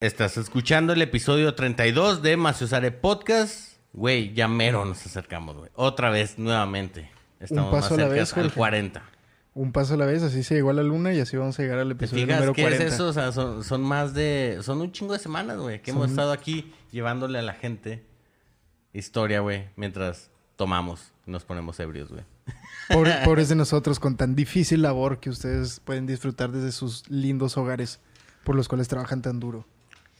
[0.00, 3.74] Estás escuchando el episodio 32 de Maciosare Podcast.
[3.92, 5.70] Güey, ya mero nos acercamos, güey.
[5.74, 7.10] Otra vez, nuevamente.
[7.38, 8.56] Estamos paso a más la cerca vez, al Jorge.
[8.56, 9.02] 40.
[9.52, 11.62] Un paso a la vez, así se llegó a la luna y así vamos a
[11.62, 12.84] llegar al ¿Te episodio fijas número qué 40.
[12.86, 13.08] es eso?
[13.08, 14.60] O sea, son, son más de...
[14.62, 15.82] Son un chingo de semanas, güey.
[15.82, 18.02] Que hemos Son- estado aquí llevándole a la gente
[18.94, 19.68] historia, güey.
[19.76, 22.22] Mientras tomamos y nos ponemos ebrios, güey.
[22.88, 27.58] Pobre- Pobres de nosotros con tan difícil labor que ustedes pueden disfrutar desde sus lindos
[27.58, 28.00] hogares
[28.44, 29.66] por los cuales trabajan tan duro.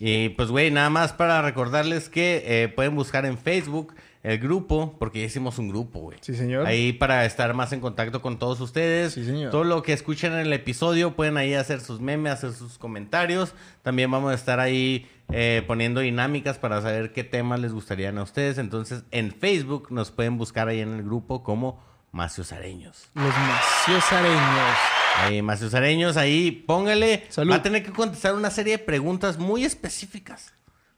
[0.00, 4.96] Y pues, güey, nada más para recordarles que eh, pueden buscar en Facebook el grupo,
[4.98, 6.18] porque ya hicimos un grupo, güey.
[6.20, 6.66] Sí, señor.
[6.66, 9.12] Ahí para estar más en contacto con todos ustedes.
[9.12, 9.50] Sí, señor.
[9.50, 13.54] Todo lo que escuchen en el episodio pueden ahí hacer sus memes, hacer sus comentarios.
[13.82, 18.22] También vamos a estar ahí eh, poniendo dinámicas para saber qué temas les gustarían a
[18.22, 18.58] ustedes.
[18.58, 23.08] Entonces, en Facebook nos pueden buscar ahí en el grupo como Macios Areños.
[23.14, 24.99] Los maciosareños.
[25.20, 27.24] Ahí, Macios Areños, ahí póngale.
[27.28, 27.52] Salud.
[27.52, 30.52] Va a tener que contestar una serie de preguntas muy específicas.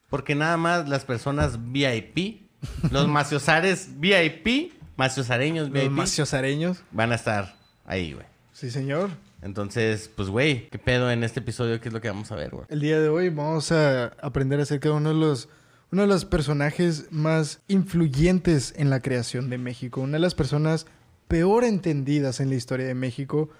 [0.08, 2.42] Porque nada más las personas VIP,
[2.90, 6.82] los maciosares VIP, maciosareños Los VIP, maciosareños.
[6.90, 8.26] van a estar ahí, güey.
[8.52, 9.10] Sí, señor.
[9.42, 11.80] Entonces, pues, güey, ¿qué pedo en este episodio?
[11.80, 12.64] ¿Qué es lo que vamos a ver, güey?
[12.68, 15.48] El día de hoy vamos a aprender acerca de uno de los
[15.90, 20.86] uno de los personajes más influyentes en la creación de México, una de las personas
[21.28, 23.50] peor entendidas en la historia de México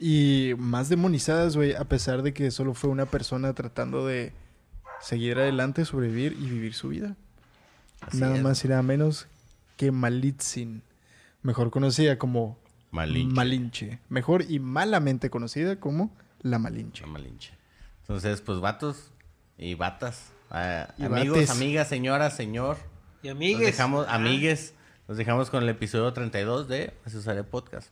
[0.00, 4.32] y más demonizadas, güey, a pesar de que solo fue una persona tratando de
[5.00, 7.16] seguir adelante, sobrevivir y vivir su vida.
[8.00, 8.42] Así nada es.
[8.42, 9.26] más y nada menos
[9.76, 10.82] que Malitzin,
[11.42, 12.58] mejor conocida como
[12.90, 13.34] Malinche.
[13.34, 17.02] Malinche, mejor y malamente conocida como la Malinche.
[17.02, 17.52] La Malinche.
[18.00, 19.12] Entonces, pues, vatos
[19.58, 20.32] y batas.
[20.50, 21.50] ah, Y amigos, bates.
[21.50, 22.78] amigas, señora, señor.
[23.22, 23.66] Y Nos amigues.
[23.66, 24.74] dejamos, Ah, amigues,
[25.06, 27.90] nos dejamos con el episodio 32 de Asusaré Podcast.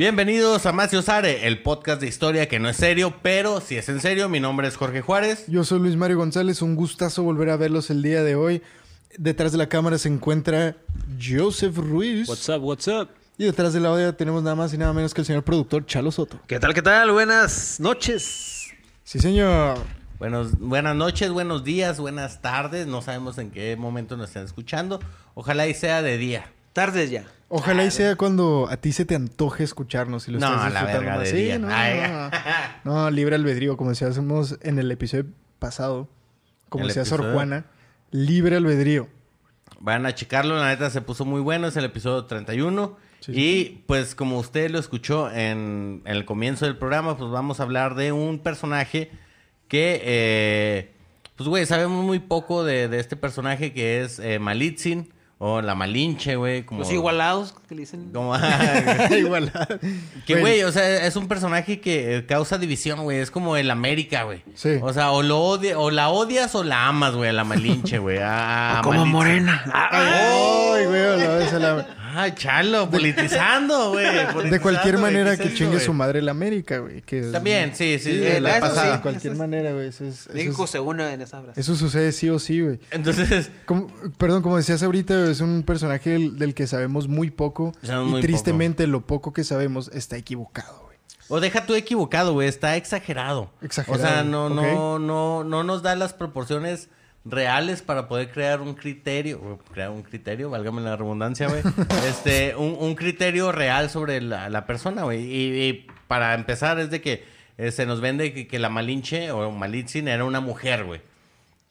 [0.00, 3.86] Bienvenidos a Macio Sare, el podcast de historia que no es serio, pero si es
[3.90, 5.44] en serio, mi nombre es Jorge Juárez.
[5.46, 8.62] Yo soy Luis Mario González, un gustazo volver a verlos el día de hoy.
[9.18, 10.74] Detrás de la cámara se encuentra
[11.22, 12.30] Joseph Ruiz.
[12.30, 13.10] What's up, what's up?
[13.36, 15.84] Y detrás de la olla tenemos nada más y nada menos que el señor productor
[15.84, 16.40] Chalo Soto.
[16.46, 17.12] ¿Qué tal, qué tal?
[17.12, 18.70] Buenas noches.
[19.04, 19.80] Sí, señor.
[20.18, 22.86] Buenos, buenas noches, buenos días, buenas tardes.
[22.86, 24.98] No sabemos en qué momento nos están escuchando.
[25.34, 26.50] Ojalá y sea de día.
[26.72, 27.24] Tardes ya.
[27.48, 30.70] Ojalá y sea cuando a ti se te antoje escucharnos y lo No, estás a
[30.70, 31.58] la disfrutando verga de Sí, día.
[31.58, 32.30] No, no, no.
[32.84, 35.26] No, libre albedrío, como decíamos en el episodio
[35.58, 36.08] pasado.
[36.68, 37.64] Como decía Sor Juana,
[38.12, 39.08] libre albedrío.
[39.80, 42.96] Van a checarlo, la neta se puso muy bueno, es el episodio 31.
[43.18, 47.58] Sí, y pues como usted lo escuchó en, en el comienzo del programa, pues vamos
[47.58, 49.10] a hablar de un personaje
[49.68, 50.92] que, eh,
[51.36, 55.74] pues güey, sabemos muy poco de, de este personaje que es eh, Malitzin o la
[55.74, 56.64] Malinche, güey.
[56.64, 58.12] Como, Los igualados que le dicen.
[58.12, 58.36] Como,
[59.18, 59.50] Igual.
[60.26, 63.18] Que, güey, o sea, es un personaje que eh, causa división, güey.
[63.20, 64.42] Es como el América, güey.
[64.54, 64.78] Sí.
[64.82, 67.98] O sea, o, lo odi- o la odias o la amas, güey, a la Malinche,
[67.98, 68.18] güey.
[68.18, 69.64] A, a como morena.
[69.72, 69.88] Ah,
[70.74, 71.00] Ay, güey,
[71.58, 74.06] la- Ay, chalo, politizando, güey.
[74.50, 77.02] De cualquier manera ¿qué que chingue eso, su madre la América, güey.
[77.32, 78.96] También, sí, sí, la eso pasada.
[78.96, 79.88] de cualquier Eso es- manera, güey.
[79.88, 81.60] Eso, es- México se une en esa frase.
[81.60, 82.80] eso sucede sí o sí, güey.
[82.90, 83.88] Entonces, Como-
[84.18, 87.72] perdón, como decías ahorita, es un personaje del, del que sabemos muy poco.
[87.82, 90.98] Sabemos y muy tristemente lo poco que sabemos está equivocado, güey.
[91.28, 92.48] o deja tú equivocado, güey.
[92.48, 93.50] Está exagerado.
[93.62, 96.88] Exagerado, O sea, no, no, no, no nos da las proporciones
[97.24, 101.62] reales para poder crear un criterio, crear un criterio, válgame la redundancia, güey.
[102.08, 105.20] este, un, un criterio real sobre la, la persona, güey.
[105.24, 107.24] Y, y para empezar es de que
[107.58, 111.00] eh, se nos vende que, que la Malinche o Malitzin era una mujer, güey.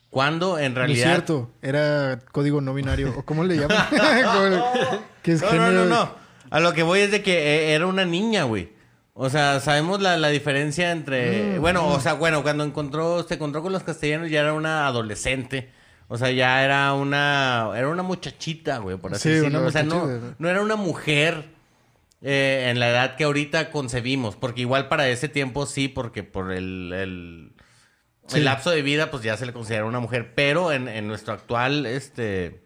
[0.09, 1.05] Cuando en No es realidad...
[1.11, 3.13] cierto, era código no binario.
[3.17, 3.77] ¿O cómo le llaman?
[3.89, 6.11] Como- que es No, no, no, no.
[6.51, 8.69] A lo que voy es de que eh, era una niña, güey.
[9.21, 11.57] O sea, sabemos la, la diferencia entre...
[11.57, 14.87] Mm, bueno, o sea, bueno, cuando encontró, se encontró con los castellanos ya era una
[14.87, 15.71] adolescente.
[16.07, 17.69] O sea, ya era una...
[17.75, 19.65] Era una muchachita, güey, por así Sí, decirlo.
[19.65, 20.07] O sea, no,
[20.37, 21.49] no era una mujer
[22.21, 24.37] eh, en la edad que ahorita concebimos.
[24.37, 26.93] Porque igual para ese tiempo sí, porque por el...
[26.93, 27.53] el
[28.27, 28.37] Sí.
[28.37, 31.33] El lapso de vida, pues ya se le considera una mujer, pero en, en nuestro
[31.33, 32.61] actual, este,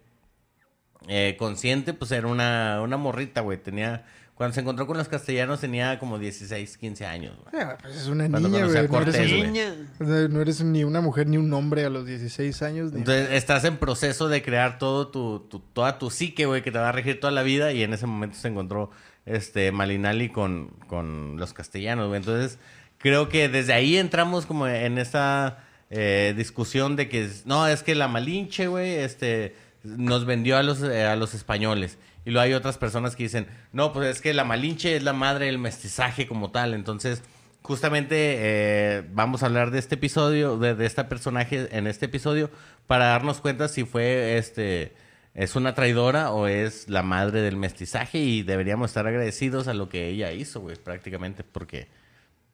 [1.08, 3.58] eh, consciente, pues era una, una morrita, güey.
[3.58, 4.06] Tenía,
[4.44, 7.64] cuando se encontró con los castellanos tenía como 16, 15 años, güey.
[7.64, 8.92] Ah, pues es una Cuando niña, conocí a güey.
[8.92, 9.52] No, eres Cortés, un- güey.
[9.52, 9.76] Niña.
[10.00, 12.92] o sea, no eres ni una mujer ni un hombre a los 16 años.
[12.92, 16.72] ni- Entonces estás en proceso de crear todo tu, tu- toda tu psique, güey, que
[16.72, 17.72] te va a regir toda la vida.
[17.72, 18.92] Y en ese momento se encontró
[19.26, 22.20] este Malinali con, con los castellanos, güey.
[22.20, 22.60] Entonces,
[22.98, 27.96] creo que desde ahí entramos como en esta eh, discusión de que no, es que
[27.96, 31.98] la Malinche, güey, este, nos vendió a los, eh, a los españoles.
[32.26, 35.14] Y luego hay otras personas que dicen, no, pues es que la Malinche es la
[35.14, 36.74] madre del mestizaje como tal.
[36.74, 37.22] Entonces,
[37.62, 42.50] justamente eh, vamos a hablar de este episodio, de, de este personaje en este episodio,
[42.88, 44.96] para darnos cuenta si fue este
[45.34, 49.90] es una traidora o es la madre del mestizaje y deberíamos estar agradecidos a lo
[49.90, 51.88] que ella hizo, güey, prácticamente, porque,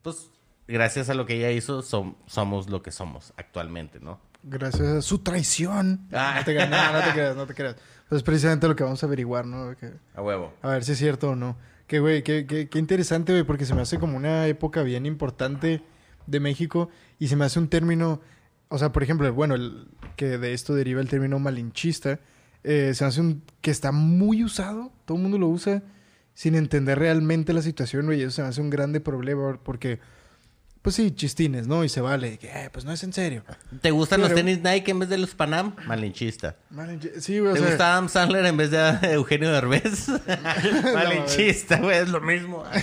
[0.00, 0.30] pues,
[0.66, 4.18] gracias a lo que ella hizo, som- somos lo que somos actualmente, ¿no?
[4.42, 6.08] Gracias a su traición.
[6.10, 6.36] Ah.
[6.38, 7.76] No te creas, no, no te creas, no te creas.
[8.10, 9.74] Pues es precisamente lo que vamos a averiguar, ¿no?
[9.76, 10.52] Que- A huevo.
[10.62, 11.56] a ver si es cierto o no.
[11.86, 15.06] Que, güey, qué, qué, qué interesante, güey, porque se me hace como una época bien
[15.06, 15.82] importante
[16.26, 16.88] de México
[17.20, 18.20] y se me hace un término,
[18.68, 19.86] o sea, por ejemplo, bueno, el,
[20.16, 22.18] que de esto deriva el término malinchista,
[22.64, 25.82] eh, se me hace un que está muy usado, todo el mundo lo usa
[26.34, 29.98] sin entender realmente la situación, güey, y eso se me hace un grande problema porque,
[30.82, 31.84] pues sí, chistines, ¿no?
[31.84, 33.44] Y se vale, que, eh, pues no es en serio.
[33.82, 35.74] ¿Te gustan los tenis Nike en vez de los Panam?
[35.86, 36.56] Malinchista.
[36.74, 38.78] Malinch- Sí, güey, ¿Te sea, gusta Adam Sandler en vez de
[39.12, 40.08] Eugenio Derbez?
[40.94, 42.64] Malinchista, güey, es lo mismo.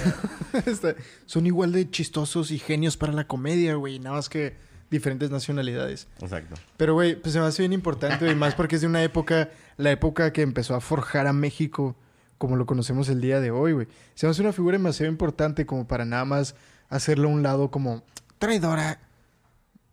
[0.66, 0.96] Este,
[1.28, 4.00] son igual de chistosos y genios para la comedia, güey.
[4.00, 4.56] Nada más que
[4.90, 6.08] diferentes nacionalidades.
[6.20, 6.56] Exacto.
[6.78, 8.36] Pero, güey, pues se me hace bien importante, güey.
[8.36, 11.96] Más porque es de una época, la época que empezó a forjar a México
[12.40, 13.88] como lo conocemos el día de hoy, güey.
[14.16, 16.56] Se me hace una figura demasiado importante como para nada más
[16.90, 18.04] hacerlo a un lado como
[18.40, 19.00] traidora.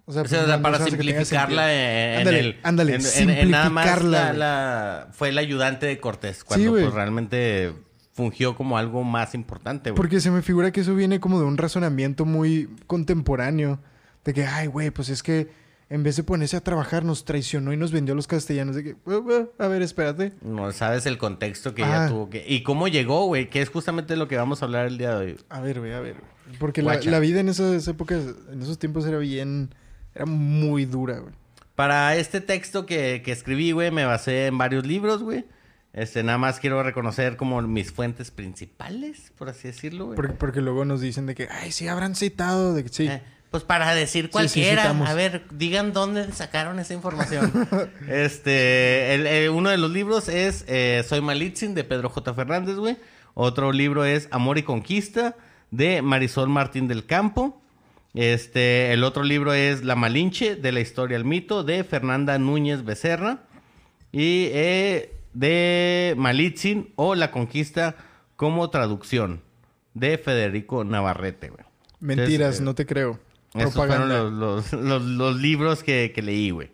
[0.07, 2.57] O sea, O sea, pues, para simplificarla en, Ándale, el...
[2.63, 7.73] ándale, en- en nada más simplificarla, la- fue el ayudante de Cortés, cuando pues, realmente
[8.13, 9.97] fungió como algo más importante, güey.
[9.97, 13.81] Porque se me figura que eso viene como de un razonamiento muy contemporáneo.
[14.25, 15.49] De que, ay, güey, pues es que
[15.91, 18.77] en vez de ponerse a trabajar nos traicionó y nos vendió a los castellanos.
[18.77, 20.33] De que, "Eh, eh, a ver, espérate.
[20.43, 21.87] No sabes el contexto que Ah.
[21.89, 22.45] ella tuvo que...
[22.47, 25.33] Y cómo llegó, güey, que es justamente lo que vamos a hablar el día de
[25.33, 25.37] hoy.
[25.49, 26.17] A ver, güey, a ver.
[26.59, 29.75] Porque la, la vida en esas épocas, en esos tiempos era bien...
[30.15, 31.33] Era muy dura, güey.
[31.75, 35.45] Para este texto que, que escribí, güey, me basé en varios libros, güey.
[35.93, 40.17] Este, nada más quiero reconocer como mis fuentes principales, por así decirlo, güey.
[40.17, 42.75] Porque, porque luego nos dicen de que, ay, sí, habrán citado.
[42.75, 43.07] De que, sí.
[43.09, 44.83] Eh, pues para decir Sí, sí, cualquiera.
[44.83, 45.09] citamos.
[45.09, 47.53] a ver, digan dónde sacaron esa información.
[48.09, 52.35] este, el- el- uno de los libros es eh, Soy Malitzin de Pedro J.
[52.35, 52.97] Fernández, güey.
[53.35, 55.37] Otro libro es Amor y Conquista
[55.71, 57.61] de Marisol Martín del Campo.
[58.15, 62.85] Este, el otro libro es La Malinche de la historia al mito de Fernanda Núñez
[62.85, 63.41] Becerra.
[64.13, 67.97] Y eh, de Malitzin o La Conquista
[68.37, 69.41] como traducción
[69.95, 71.65] de Federico Navarrete, güey.
[72.01, 73.19] Mentiras, Entonces, eh, no te creo.
[73.55, 74.07] esos Propaganda.
[74.07, 76.71] fueron los, los, los- los libros que, que leí, güey.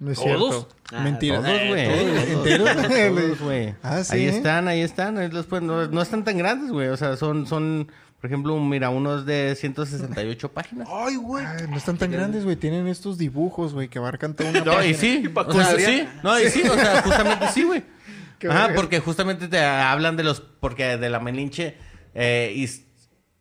[0.00, 0.54] No es ¿Todos?
[0.54, 0.68] cierto.
[0.92, 1.44] Ah, Mentiras.
[1.44, 1.86] Todos, güey.
[1.86, 2.04] ¿Todos?
[2.04, 2.76] Todos, ¿Enteros?
[2.88, 3.74] todos, güey.
[3.84, 4.16] Ah, sí.
[4.16, 5.32] Ahí están, ahí están.
[5.32, 6.88] Los pueden- no, no están tan grandes, güey.
[6.88, 7.88] O sea, son, son,
[8.24, 10.88] por ejemplo, mira, unos de 168 páginas.
[10.90, 11.44] Ay, güey.
[11.44, 12.56] Ay, no están tan grandes, güey.
[12.56, 15.28] Tienen estos dibujos, güey, que abarcan toda una No, y sí.
[15.28, 15.90] pa' O sea, custodiar.
[15.90, 16.08] sí.
[16.22, 16.62] No, y sí.
[16.66, 17.82] O sea, justamente sí, güey.
[18.48, 20.40] Ajá, porque justamente te hablan de los...
[20.40, 21.74] Porque de la Melinche...
[22.14, 22.66] Eh, y,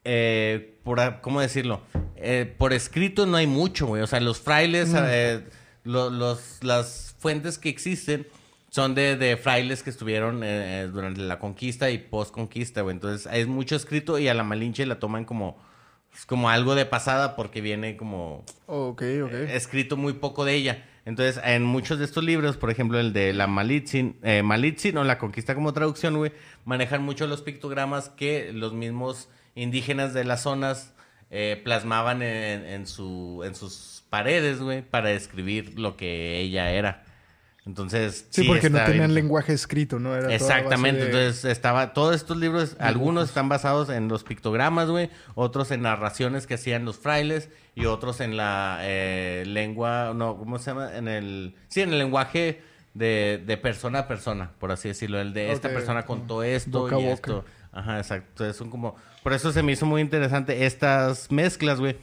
[0.04, 1.84] eh, por, a- ¿Cómo decirlo?
[2.18, 4.02] Eh, por escrito no hay mucho, güey.
[4.02, 4.90] O sea, los frailes...
[4.98, 5.46] eh,
[5.86, 8.28] lo- los, las fuentes que existen
[8.74, 12.96] son de, de frailes que estuvieron eh, durante la conquista y post-conquista, güey.
[12.96, 15.58] Entonces, hay mucho escrito y a la Malinche la toman como...
[16.28, 19.34] Como algo de pasada porque viene como Oh, ok, ok.
[19.50, 20.86] escrito muy poco de ella.
[21.06, 25.04] Entonces, en muchos de estos libros, por ejemplo, el de la Malitzin, eh, Malitzin o
[25.04, 26.32] la conquista como traducción, güey,
[26.66, 30.94] manejan mucho los pictogramas que los mismos indígenas de las zonas
[31.32, 37.06] eh, plasmaban en, en su, en sus paredes, güey, para describir lo que ella era.
[37.66, 40.14] Entonces, Sí, porque no tenían bien- lenguaje escrito, ¿no?
[40.16, 45.10] Era Exactamente, de- entonces estaba, todos estos libros, algunos están basados en los pictogramas, güey,
[45.36, 50.60] otros en narraciones que hacían los frailes y otros en la eh, lengua, no, ¿cómo
[50.60, 50.96] se llama?
[50.98, 52.62] En el, sí, en el lenguaje
[52.94, 56.98] de, de persona a persona, por así decirlo, el de esta persona contó esto Boca
[56.98, 57.14] a y boca.
[57.16, 57.46] esto.
[57.72, 61.96] Ajá, exacto, entonces son como, por eso se me hizo muy interesante estas mezclas, güey,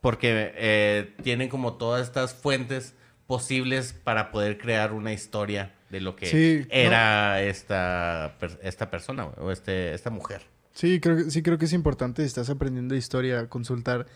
[0.00, 2.94] porque eh, tienen como todas estas fuentes
[3.26, 9.50] posibles para poder crear una historia de lo que Sí, era esta, esta persona o
[9.50, 10.42] este, esta mujer.
[10.72, 14.06] Sí, creo que, sí creo que es importante, si estás aprendiendo historia, consultar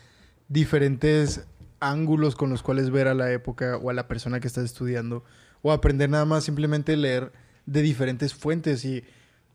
[0.49, 1.45] diferentes
[1.79, 5.23] ángulos con los cuales ver a la época o a la persona que estás estudiando.
[5.61, 7.31] O aprender nada más simplemente leer
[7.65, 9.03] de diferentes fuentes y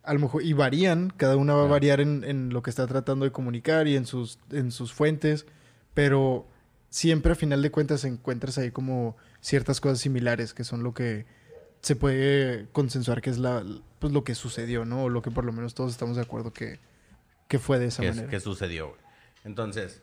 [0.02, 2.86] a lo mejor y varían, cada una va a variar en, en lo que está
[2.86, 5.46] tratando de comunicar y en sus, en sus fuentes,
[5.94, 6.46] pero
[6.90, 11.26] siempre a final de cuentas encuentras ahí como ciertas cosas similares que son lo que
[11.82, 13.62] se puede consensuar que es la,
[13.98, 15.04] pues lo que sucedió, ¿no?
[15.04, 16.80] O lo que por lo menos todos estamos de acuerdo que,
[17.46, 18.28] que fue de esa que, manera.
[18.30, 19.00] que sucedió, güey.
[19.44, 20.00] Entonces,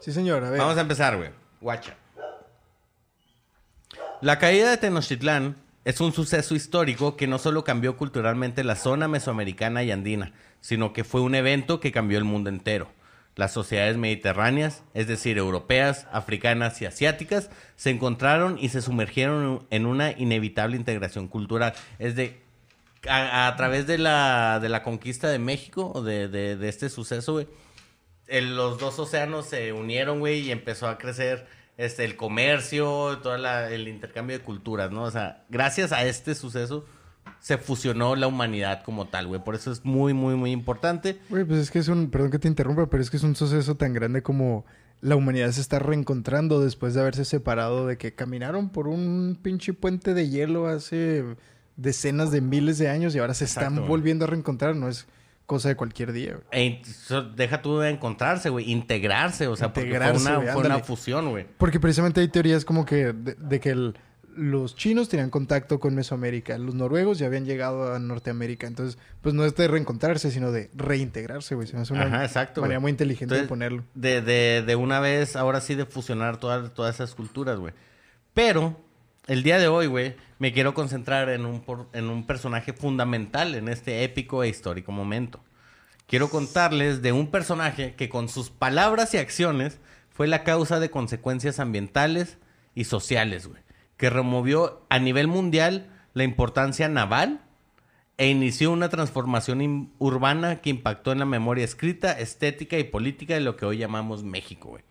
[0.00, 0.58] Sí, señor, a ver.
[0.60, 1.30] vamos a empezar, güey.
[1.60, 1.96] Guacha.
[4.20, 5.56] La caída de Tenochtitlán
[5.86, 10.92] es un suceso histórico que no solo cambió culturalmente la zona mesoamericana y andina, sino
[10.92, 12.88] que fue un evento que cambió el mundo entero.
[13.36, 19.86] Las sociedades mediterráneas, es decir, europeas, africanas y asiáticas, se encontraron y se sumergieron en
[19.86, 21.74] una inevitable integración cultural.
[21.98, 22.40] Es de,
[23.08, 27.44] a, través de la, de la conquista de México, o de, de, este suceso,
[28.26, 34.38] los dos océanos se unieron, y empezó a crecer este, el comercio, todo el intercambio
[34.38, 35.02] de culturas, ¿no?
[35.02, 36.86] O sea, gracias a este suceso
[37.40, 39.42] se fusionó la humanidad como tal, güey.
[39.42, 41.18] Por eso es muy, muy, muy importante.
[41.30, 43.36] Güey, pues es que es un, perdón que te interrumpa, pero es que es un
[43.36, 44.64] suceso tan grande como
[45.00, 49.72] la humanidad se está reencontrando después de haberse separado de que caminaron por un pinche
[49.74, 51.24] puente de hielo hace
[51.76, 53.88] decenas de miles de años y ahora se Exacto, están güey.
[53.88, 55.06] volviendo a reencontrar, no es
[55.44, 56.82] cosa de cualquier día, güey.
[56.82, 56.82] E
[57.36, 58.70] deja tú de encontrarse, güey.
[58.72, 61.46] Integrarse, o sea, porque Integrarse, güey, una, fue una fusión, güey.
[61.58, 63.96] Porque precisamente hay teorías como que de, de que el-
[64.36, 69.34] los chinos tenían contacto con Mesoamérica, los noruegos ya habían llegado a Norteamérica, entonces pues
[69.34, 71.66] no es de reencontrarse, sino de reintegrarse, güey.
[71.66, 72.82] Se me hace una Ajá, exacto, manera güey.
[72.82, 73.82] muy inteligente de ponerlo.
[73.94, 77.72] De, de, de una vez, ahora sí, de fusionar todas, todas esas culturas, güey.
[78.34, 78.78] Pero,
[79.26, 83.54] el día de hoy, güey, me quiero concentrar en un, por- en un personaje fundamental
[83.54, 85.40] en este épico e histórico momento.
[86.06, 89.78] Quiero contarles de un personaje que con sus palabras y acciones
[90.10, 92.38] fue la causa de consecuencias ambientales
[92.74, 93.60] y sociales, güey.
[93.96, 97.40] Que removió a nivel mundial la importancia naval
[98.18, 103.40] e inició una transformación urbana que impactó en la memoria escrita, estética y política de
[103.40, 104.82] lo que hoy llamamos México, güey.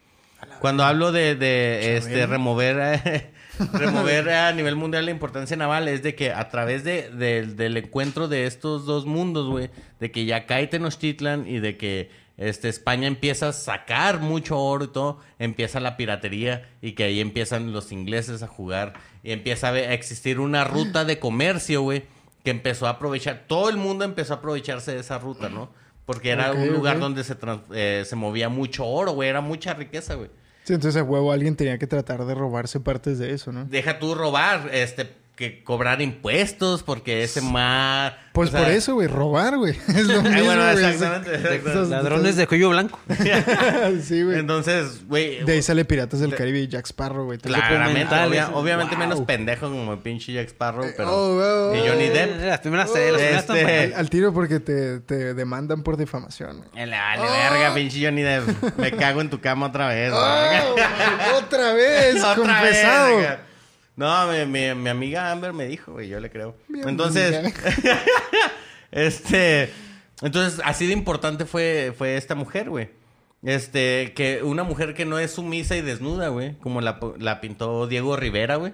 [0.59, 3.31] Cuando hablo de, de, este, remover, eh,
[3.73, 7.77] remover a nivel mundial la importancia naval, es de que a través de, del- del
[7.77, 12.69] encuentro de estos dos mundos, güey, de que ya cae Tenochtitlan y de que este,
[12.69, 17.71] España empieza a sacar mucho oro y todo, empieza la piratería y que ahí empiezan
[17.71, 22.03] los ingleses a jugar y empieza a, existir una ruta de comercio, güey,
[22.43, 25.69] que empezó a aprovechar, todo el mundo empezó a aprovecharse de esa ruta, ¿no?
[26.05, 29.73] Porque era un lugar donde se, trans- eh, se movía mucho oro, güey, era mucha
[29.73, 30.29] riqueza, güey.
[30.63, 33.65] Sí, entonces a huevo alguien tenía que tratar de robarse partes de eso, ¿no?
[33.65, 38.23] Deja tú robar, este, que cobrar impuestos, porque ese mar...
[38.31, 39.73] Pues o sea, por eso, güey, robar, güey.
[39.87, 42.99] Es lo mismo, bueno, exactamente, Ladrones de cuello blanco.
[44.03, 44.39] sí, güey.
[44.39, 45.43] Entonces, güey...
[45.43, 47.37] De ahí sale Piratas del de- Caribe y Jack Sparrow, güey.
[47.39, 48.99] Claramente, obvia- obviamente Wow.
[49.05, 51.09] menos pendejo como el pinche Jack Sparrow, pero...
[51.11, 52.13] oh, wow, y Johnny oh.
[52.13, 52.41] Depp.
[52.45, 56.57] Las primeras tres, las primeras Este- Al, al tiro porque te, te demandan por difamación.
[56.57, 56.69] güey.
[56.83, 58.77] Eh, Vale, verga, pinche Johnny Depp.
[58.77, 60.21] Me cago en tu cama otra vez, güey.
[60.23, 61.37] ¡Oh!
[61.37, 62.15] ¡Otra vez!
[62.23, 63.17] Otra ¡Confesado!
[63.17, 63.29] vez.
[63.95, 66.55] No, mi, mi- mi amiga Amber me dijo, güey, yo le creo.
[66.67, 67.53] Mi Entonces,
[68.91, 69.71] este,
[70.21, 72.89] entonces así de importante fue, fue esta mujer, güey.
[73.43, 77.87] Este, que una mujer que no es sumisa y desnuda, güey, como la, la pintó
[77.87, 78.73] Diego Rivera, güey.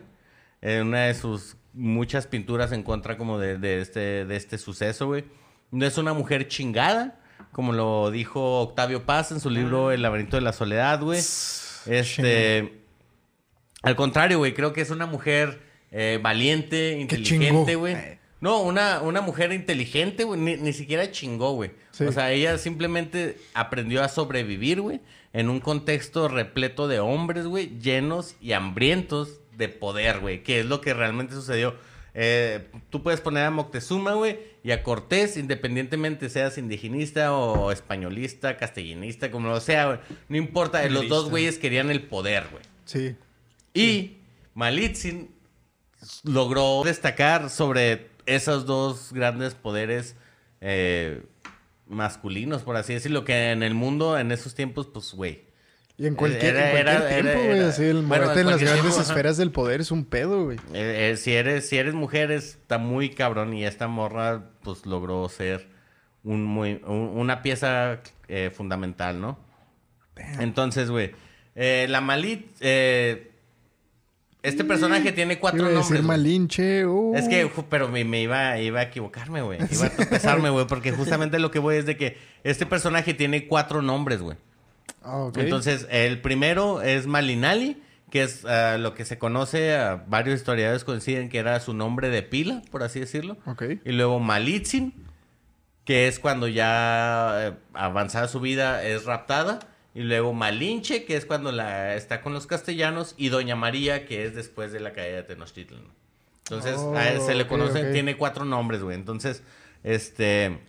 [0.62, 5.08] En una de sus muchas pinturas en contra como de, de este, de este suceso,
[5.08, 5.26] güey.
[5.72, 7.20] No es una mujer chingada,
[7.52, 11.20] como lo dijo Octavio Paz en su libro El laberinto de la soledad, güey.
[11.88, 12.81] Este,
[13.82, 15.60] al contrario, güey, creo que es una mujer
[15.92, 17.98] eh, valiente, inteligente, güey.
[18.40, 20.40] No, una, una mujer inteligente, güey.
[20.40, 21.72] Ni, ni siquiera chingó, güey.
[21.92, 22.06] Sí.
[22.06, 25.00] O sea, ella simplemente aprendió a sobrevivir, güey.
[25.32, 27.78] En un contexto repleto de hombres, güey.
[27.80, 30.42] Llenos y hambrientos de poder, güey.
[30.42, 31.76] Que es lo que realmente sucedió.
[32.14, 34.40] Eh, tú puedes poner a Moctezuma, güey.
[34.64, 40.00] Y a Cortés, independientemente seas indigenista o españolista, castellanista, como lo sea, güey.
[40.30, 40.88] No importa.
[40.90, 42.64] Los dos güeyes querían el poder, güey.
[42.86, 43.16] Sí.
[43.74, 44.18] Y
[44.54, 45.32] Malitzin
[46.24, 50.16] logró destacar sobre esos dos grandes poderes
[50.62, 51.24] eh,
[51.88, 55.50] masculinos, por así decirlo, que en el mundo en esos tiempos, pues, güey.
[55.98, 56.88] Y en cualquier, Era- en cualquier
[57.26, 57.60] era- tiempo, güey.
[57.62, 59.02] Así, el bueno, en las grandes tiempo, ajá.
[59.02, 60.58] esferas del poder es un pedo, güey.
[60.74, 65.28] Eh, eh, si eres si eres mujer está muy cabrón y esta morra pues logró
[65.30, 65.68] ser
[66.24, 68.02] un muy un- una pieza
[68.56, 69.38] fundamental, ¿no?
[70.40, 71.12] Entonces, güey,
[71.56, 72.48] la Malit
[74.44, 75.90] este personaje tiene cuatro nombres.
[75.90, 76.04] decir.
[76.04, 76.86] Malinche.
[76.86, 77.16] uh.
[77.16, 79.60] Es que, pero me, me iba, iba a equivocarme, güey.
[79.72, 80.66] Iba a tropezarme, güey.
[80.68, 84.38] Porque justamente lo que voy es de que este personaje tiene cuatro nombres, güey.
[85.04, 85.38] Ah, ok.
[85.38, 90.84] Entonces, el primero es Malinali, que es ah, lo que se conoce, ah, varios historiadores
[90.84, 93.38] coinciden que era su nombre de pila, por así decirlo.
[93.46, 93.64] Ok.
[93.86, 94.94] Y luego Malitzin,
[95.86, 99.60] que es cuando ya eh, avanzada su vida es raptada.
[99.94, 103.14] Y luego Malinche, que es cuando la está con los castellanos.
[103.18, 105.84] Y Doña María, que es después de la caída de Tenochtitlan.
[106.44, 108.96] Entonces, Oh, a él se le conoce, tiene cuatro nombres, güey.
[108.96, 109.44] Entonces,
[109.84, 110.60] este...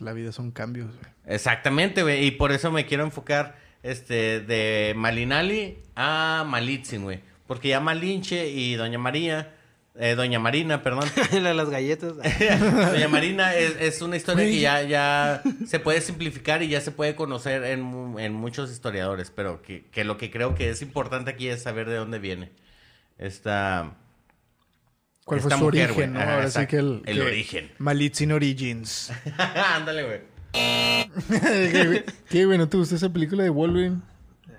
[0.00, 1.12] La vida son cambios, güey.
[1.26, 2.24] Exactamente, güey.
[2.24, 7.20] Y por eso me quiero enfocar este, de Malinali a Malitzin, güey.
[7.46, 9.54] porque ya Malinche y Doña María,
[9.96, 12.14] eh, Doña Marina, perdón, La de las galletas.
[12.92, 16.90] Doña Marina es, es una historia que ya, ya se puede simplificar y ya se
[16.90, 20.82] puede conocer en, mu- en muchos historiadores, pero que, que lo que creo que es
[20.82, 22.52] importante aquí es saber de dónde viene
[23.18, 23.96] esta...
[25.24, 26.08] ¿Cuál fue su mujer, origen, güey.
[26.08, 26.20] no?
[26.20, 27.02] Ajá, Ahora sí que el...
[27.06, 27.70] El que- origen.
[27.78, 29.12] Malitzin Origins.
[29.38, 30.20] Ándale, güey.
[32.28, 32.58] ¿Qué, güey?
[32.58, 34.00] ¿No te gustó esa película de Wolverine?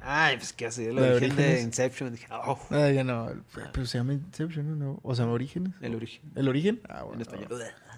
[0.03, 0.89] Ay, pues qué hace.
[0.89, 1.63] El ¿La de origen de Orígenes?
[1.63, 2.11] Inception.
[2.13, 3.29] Dije, oh, Ah, ya no.
[3.73, 4.99] Pero se llama Inception, ¿no?
[5.03, 5.73] O sea, Orígenes.
[5.81, 6.21] el origen.
[6.35, 6.81] ¿El origen?
[6.89, 7.47] Ah, En español.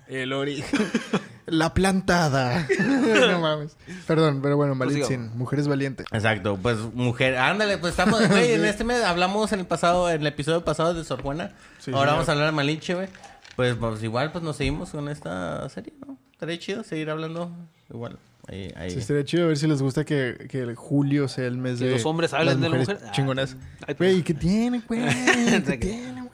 [0.08, 0.80] El origen.
[1.46, 2.68] La plantada.
[2.80, 3.76] no mames.
[4.08, 5.36] Perdón, pero bueno, Malitzin.
[5.38, 6.06] Mujeres valientes.
[6.12, 10.22] Exacto, pues mujer, ándale, pues estamos, güey, en este mes hablamos en el pasado, en
[10.22, 11.52] el episodio pasado de Sor Juana.
[11.80, 12.08] Sí, Ahora señor.
[12.16, 13.08] vamos a hablar de Malinche, güey.
[13.56, 16.18] Pues, pues igual, pues nos seguimos con esta serie, ¿no?
[16.32, 17.52] Estaría chido seguir hablando
[17.90, 18.18] igual.
[18.48, 18.92] Ahí, ahí.
[18.92, 21.80] Sí, estaría chido a ver si les gusta que, que el julio sea el mes
[21.80, 21.92] Que de.
[21.92, 23.00] los hombres hablen las de la mujer.
[23.12, 23.56] Chingonas.
[23.88, 25.02] Ay, Güey, ¿qué tiene, güey?
[25.06, 26.34] ¿Qué que- tiene, güey?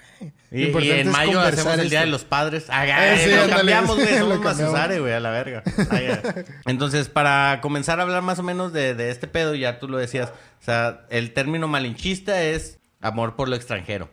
[0.51, 2.05] Y, en mayo hacemos el Día esto.
[2.07, 2.65] de los Padres.
[2.69, 4.07] Ah, sí, lo cambiamos, güey.
[4.17, 4.39] Somos.
[4.39, 5.63] Mazuzare, güey, a la verga.
[5.91, 6.33] Ah.
[6.65, 9.97] Entonces, para comenzar a hablar más o menos de, de este pedo, ya tú lo
[9.99, 10.29] decías.
[10.59, 14.09] O sea, el término malinchista es amor por lo extranjero.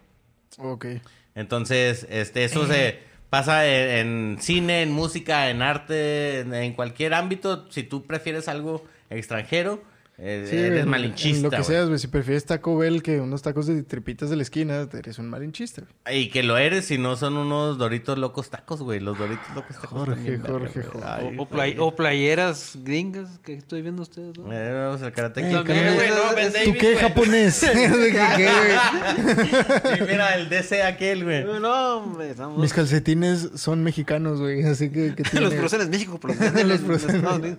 [0.58, 0.86] Ok.
[1.34, 3.00] Entonces, este, eso se
[3.36, 7.70] pasa en, en cine, en música, en arte, en, en cualquier ámbito.
[7.70, 9.82] Si tú prefieres algo extranjero,
[10.18, 11.36] eh, Sí, eres en- malinchista.
[11.36, 11.66] En lo que güey.
[11.66, 11.98] seas, güey.
[11.98, 15.82] Si prefieres Taco Bell que unos tacos de tripitas de la esquina, eres un malinchista,
[16.06, 16.22] güey.
[16.22, 19.00] Y que lo eres si no son unos doritos locos tacos, güey.
[19.00, 19.90] Los doritos locos tacos.
[19.90, 20.82] Jorge, Jorge.
[20.82, 20.98] Jorge.
[21.06, 24.50] Ay, O, o play- o playeras gringas que estoy viendo ustedes, ¿no?
[24.52, 25.56] Eh, vamos al karate Eh, Kid.
[25.56, 26.96] también, Eh, güey, no, Ben ¿Tú qué, güey.
[26.96, 27.60] japonés?
[27.60, 27.72] ¿De
[28.12, 29.36] qué, qué, güey?
[29.96, 31.44] Sí, mira, el DC aquel, güey.
[31.44, 32.58] No, hombre, estamos...
[32.58, 34.62] Mis calcetines son mexicanos, güey.
[34.64, 37.04] Así que, que Los tiene- en México, pero los Los.
[37.04, 37.58] Estados Unidos.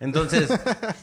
[0.00, 0.50] Entonces,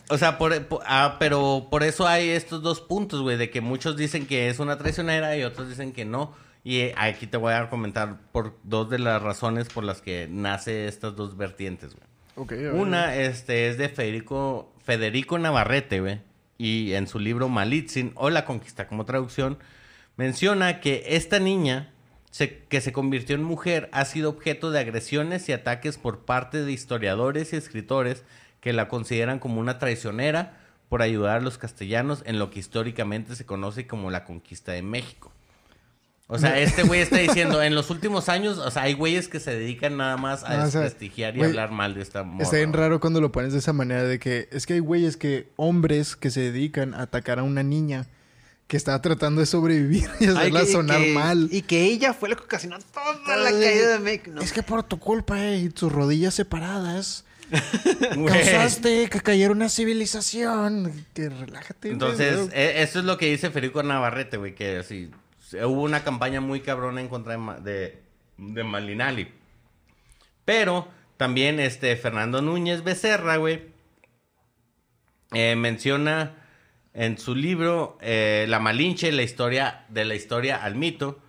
[0.09, 3.59] o sea, por, por- ah, pero por eso hay estos dos puntos, güey, de que
[3.61, 6.33] muchos dicen que es una traicionera y otros dicen que no.
[6.63, 10.27] Y eh, aquí te voy a comentar por dos de las razones por las que
[10.29, 12.05] nace estas dos vertientes, güey.
[12.79, 16.21] Una este, es de Federico, Federico Navarrete, güey.
[16.57, 19.57] Y en su libro Malitzin, o La Conquista como traducción,
[20.15, 21.91] menciona que esta niña
[22.31, 26.63] se- que se convirtió en mujer ha sido objeto de agresiones y ataques por parte
[26.63, 28.23] de historiadores y escritores
[28.63, 33.35] que la consideran como una traicionera por ayudar a los castellanos en lo que históricamente
[33.35, 35.33] se conoce como la conquista de México.
[36.27, 39.41] O sea, este güey está diciendo, en los últimos años, o sea, hay güeyes que
[39.41, 42.45] se dedican nada más a No, o sea, desprestigiar y hablar mal de esta morra.
[42.45, 45.17] Está bien raro cuando lo pones de esa manera de que es que hay güeyes
[45.17, 48.07] que, hombres que se dedican a atacar a una niña
[48.67, 51.49] que está tratando de sobrevivir y Ay, hacerla que- sonar que- mal.
[51.51, 54.31] Y que ella fue la que ocasionó toda la caída de México.
[54.33, 57.25] No, Es que por tu culpa eh, y tus rodillas separadas.
[58.27, 61.05] causaste que cayera una civilización.
[61.13, 61.89] Que relájate.
[61.89, 65.11] Entonces, e- eso es lo que dice Federico Navarrete, güey, que así
[65.53, 68.03] hubo una campaña muy cabrona en contra de, de,
[68.37, 69.31] de Malinali.
[70.45, 70.87] Pero
[71.17, 73.61] también este Fernando Núñez Becerra, güey,
[75.31, 76.35] eh, menciona
[76.93, 81.19] en su libro eh, La Malinche, la historia de la historia al mito,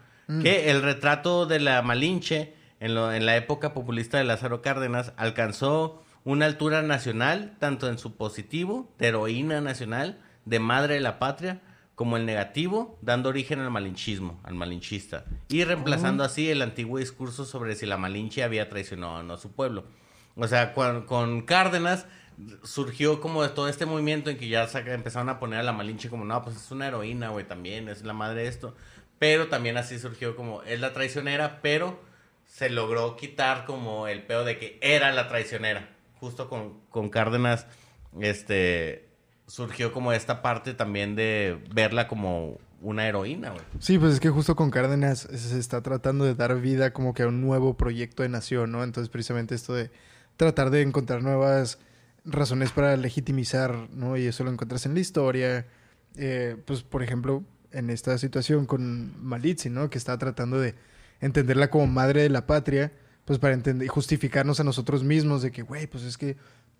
[0.42, 5.12] que el retrato de la Malinche en, lo- en la época populista de Lázaro Cárdenas
[5.18, 11.18] alcanzó una altura nacional, tanto en su positivo, de heroína nacional, de madre de la
[11.18, 11.60] patria,
[11.94, 17.44] como el negativo, dando origen al malinchismo, al malinchista, y reemplazando así el antiguo discurso
[17.44, 19.84] sobre si la Malinche había traicionado o no a su pueblo.
[20.34, 22.06] O sea, con Cárdenas
[22.64, 26.10] surgió como de todo este movimiento en que ya empezaron a poner a la Malinche
[26.10, 28.74] como, no, pues es una heroína, güey, también, es la madre de esto.
[29.20, 32.00] Pero también así surgió como, es la traicionera, pero
[32.46, 35.93] se logró quitar como el pedo de que era la traicionera.
[36.24, 37.66] Justo con, con Cárdenas,
[38.18, 39.10] este,
[39.46, 43.62] surgió como esta parte también de verla como una heroína, güey.
[43.78, 47.24] Sí, pues es que justo con Cárdenas se está tratando de dar vida como que
[47.24, 48.82] a un nuevo proyecto de nación, ¿no?
[48.82, 49.90] Entonces precisamente esto de
[50.38, 51.78] tratar de encontrar nuevas
[52.24, 54.16] razones para legitimizar, ¿no?
[54.16, 55.66] Y eso lo encuentras en la historia.
[56.16, 59.90] Eh, pues, por ejemplo, en esta situación con Malitzin, ¿no?
[59.90, 60.74] Que está tratando de
[61.20, 62.92] entenderla como madre de la patria,
[63.24, 66.36] pues para entender y justificarnos a nosotros mismos de que, güey, pues es que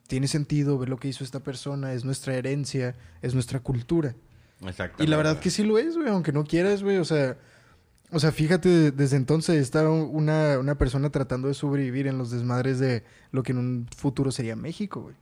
[0.07, 4.15] tiene sentido ver lo que hizo esta persona, es nuestra herencia, es nuestra cultura.
[4.61, 5.05] Exactamente.
[5.05, 7.39] Y la verdad que sí lo es, güey, aunque no quieras, güey, o sea,
[8.11, 12.79] o sea, fíjate, desde entonces está una, una persona tratando de sobrevivir en los desmadres
[12.79, 13.03] de
[13.33, 15.17] lo que en un futuro sería México, güey.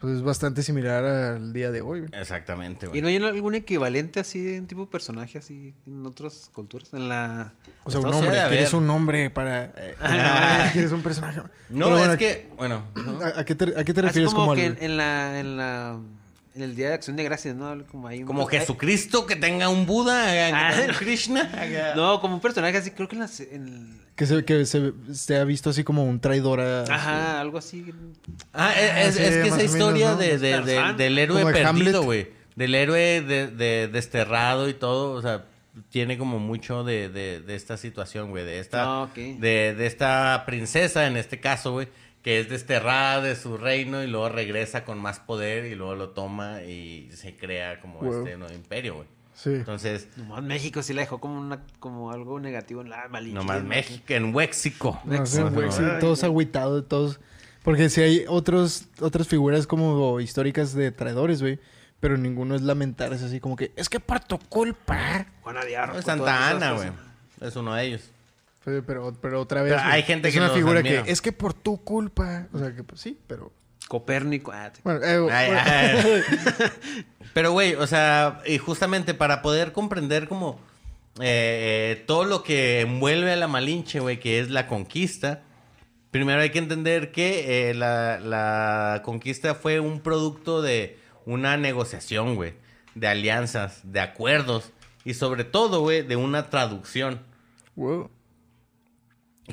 [0.00, 2.10] Pues es bastante similar al día de hoy, güey.
[2.18, 3.02] Exactamente, ¿Y güey.
[3.02, 6.92] no hay algún equivalente así de un tipo de personaje así en otras culturas?
[6.94, 7.52] En la...
[7.84, 9.72] O sea, un hombre, a quieres un nombre para...
[10.00, 10.70] Ah.
[10.72, 11.40] quieres un personaje.
[11.68, 13.20] No, Pero es bueno, que, bueno, ¿no?
[13.20, 14.96] ¿A, a qué te, a qué te Así refieres como, como, que al- en, en
[14.96, 15.98] la, en la
[16.54, 17.84] en el Día de Acción de Gracias, ¿no?
[17.86, 20.70] Como, ahí Como Jesucristo, que tenga un Buda, eh, que Ah.
[20.76, 21.92] tenga un Krishna.
[21.96, 25.36] No, como un personaje así, creo que en, las- en- Que se, que se, se
[25.36, 26.82] ha visto así como un traidor a...
[26.82, 27.86] Ajá, algo así.
[28.52, 30.16] Ah, es, es- Sí, es que esa o menos, historia ¿no?
[30.16, 32.28] de, de- de- del héroe Como perdido, güey.
[32.56, 35.44] Del héroe de, de- desterrado y todo, o sea,
[35.88, 38.44] tiene como mucho de, de- de esta situación, güey.
[38.44, 39.14] De esta, Ah, ok.
[39.14, 41.88] de, de esta princesa, en este caso, güey,
[42.22, 46.10] que es desterrada de su reino y luego regresa con más poder y luego lo
[46.10, 49.08] toma y se crea como este nuevo imperio, güey.
[49.32, 49.50] Sí.
[49.50, 53.34] Entonces, Nomás México sí la dejó como, una, como algo negativo en la malinche.
[53.34, 55.00] nomás México, en México.
[55.04, 57.20] No güey, sí, todos agüitados, todos...
[57.62, 61.58] Porque si hay otros, otras figuras como históricas de traidores, güey.
[62.00, 63.72] Pero ninguno es lamentar, es así como que...
[63.76, 65.26] Es que por tu culpa.
[65.42, 66.00] Juana de Arco.
[66.02, 66.90] Santa Ana, güey.
[67.40, 68.10] Es uno de ellos.
[68.64, 69.72] Sí, pero, pero otra vez...
[69.72, 71.02] Pero güey, hay gente es que una figura admira.
[71.04, 71.10] que...
[71.10, 72.46] Es que por tu culpa.
[72.52, 73.52] O sea, que pues sí, pero...
[73.88, 74.52] Copérnico.
[74.52, 75.62] ah, te- Bueno, eh, Ay, bueno.
[75.66, 76.22] ay.
[77.34, 80.60] Pero, güey, o sea, y justamente para poder comprender como
[81.20, 85.42] eh, eh, todo lo que envuelve a la Malinche, güey, que es la conquista,
[86.12, 92.36] primero hay que entender que eh, la, la conquista fue un producto de una negociación,
[92.36, 92.54] güey,
[92.94, 94.70] de alianzas, de acuerdos
[95.04, 97.22] y sobre todo, güey, de una traducción.
[97.74, 98.08] Wow.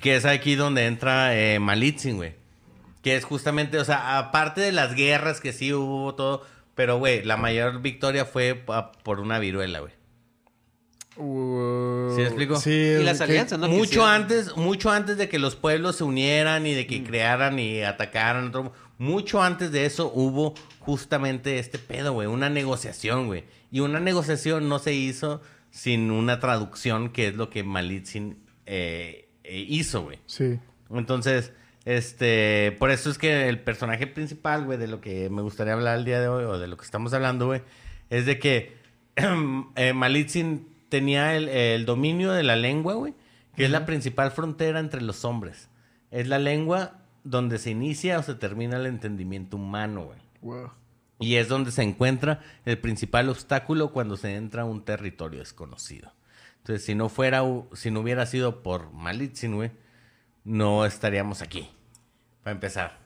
[0.02, 2.34] Que es aquí donde entra eh, Malitzin, güey.
[3.02, 6.44] Que es justamente, o sea, aparte de las guerras que sí hubo todo,
[6.76, 8.54] pero, güey, la mayor victoria fue
[9.04, 9.94] por una viruela, güey.
[11.16, 12.12] Wow.
[12.16, 12.60] ¿Sí me explico?
[12.60, 12.70] Sí.
[12.72, 13.68] Y las alianzas, ¿no?
[13.68, 16.88] Mucho antes, mucho antes de que los pueblos se unieran y de Mm.
[16.88, 22.50] que crearan y atacaran, otro- mucho antes de eso hubo justamente este pedo, güey, una
[22.50, 23.46] negociación, güey.
[23.72, 29.27] Y una negociación no se hizo sin una traducción, que es lo que Malitzin eh,
[29.50, 30.20] hizo, güey.
[30.26, 30.60] Sí.
[30.90, 31.54] Entonces,
[31.86, 35.98] este, por eso es que el personaje principal, güey, de lo que me gustaría hablar
[35.98, 37.62] el día de hoy, o de lo que estamos hablando, güey,
[38.10, 38.76] es de que
[39.76, 43.14] eh, Malitzin tenía el, el dominio de la lengua, güey,
[43.56, 45.70] que es la principal frontera entre los hombres.
[46.12, 50.20] Es la lengua donde se inicia o se termina el entendimiento humano, güey.
[50.42, 50.72] Wow.
[51.20, 56.12] Y es donde se encuentra el principal obstáculo cuando se entra a un territorio desconocido.
[56.68, 57.44] Entonces, si no fuera,
[57.76, 59.72] si no hubiera sido por Malitzin,
[60.44, 61.70] no estaríamos aquí.
[62.44, 63.00] Para empezar,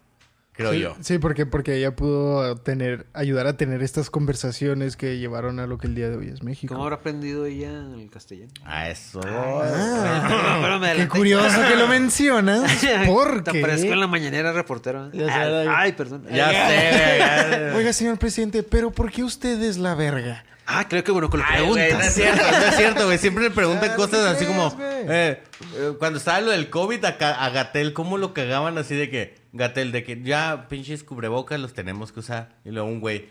[0.62, 0.96] creo sí, yo.
[1.02, 5.78] Sí, porque, porque ella pudo tener, ayudar a tener estas conversaciones que llevaron a lo
[5.78, 6.74] que el día de hoy es México.
[6.74, 8.52] ¿Cómo habrá aprendido ella el castellano?
[8.66, 9.22] A eso.
[9.26, 12.72] Ah, me qué curioso que lo mencionas.
[13.08, 15.12] ¿Por Te aparezco en la mañanera reportero.
[15.12, 16.26] Ya sé, Ay, perdón.
[16.32, 20.44] Ya sé, güey, ya- Oiga, señor presidente, pero ¿por qué usted es la verga?
[20.74, 21.94] Ah, creo que bueno, con lo que preguntas.
[21.94, 23.18] no es cierto, no es cierto, güey.
[23.18, 24.78] Siempre le preguntan Claro, cosas ¿qué así como...
[24.80, 25.42] eh,
[25.76, 27.10] eh, cuando estaba lo del COVID a,
[27.46, 29.41] a Gatel, ¿cómo lo cagaban así de que...
[29.54, 32.58] Gatel, de que ya pinches cubrebocas los tenemos que usar.
[32.66, 33.30] Y luego un güey...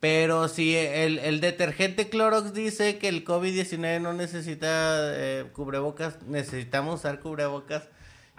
[0.00, 7.00] Pero si el, el detergente Clorox dice que el COVID-19 no necesita eh, cubrebocas, necesitamos
[7.00, 7.88] usar cubrebocas.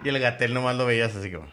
[0.01, 1.47] Y el Gatel nomás lo veías así como...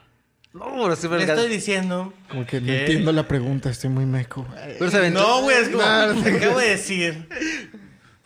[0.52, 2.12] No, pero sí me Le estoy diciendo...
[2.30, 4.46] Como que no entiendo la pregunta, estoy muy meco.
[4.78, 5.20] Pero se aventó.
[5.20, 5.82] No, güey, es como...
[5.82, 6.14] Claro.
[6.22, 7.28] Te acabo de decir.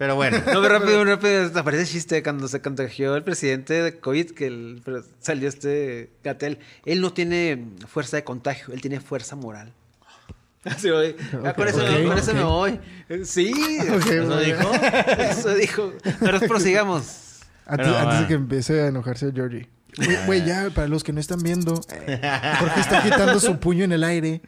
[0.00, 0.38] Pero bueno.
[0.38, 4.82] No, pero rápido, rápido, aparece chiste cuando se contagió el presidente de COVID, que el-
[5.20, 6.58] salió este Gatel.
[6.86, 9.74] Él no tiene fuerza de contagio, él tiene fuerza moral.
[10.64, 11.14] Así voy.
[11.44, 12.36] Ah, con eso, ok, con eso ok.
[12.38, 12.80] me voy.
[13.24, 14.72] Sí, ¿Eso dijo?
[15.18, 15.92] eso dijo.
[16.18, 17.40] Pero prosigamos.
[17.66, 19.68] Antes, Pero, antes de que empiece a enojarse Georgie.
[19.96, 23.92] Güey, Güey, ya, para los que no están viendo, Jorge está agitando su puño en
[23.92, 24.40] el aire.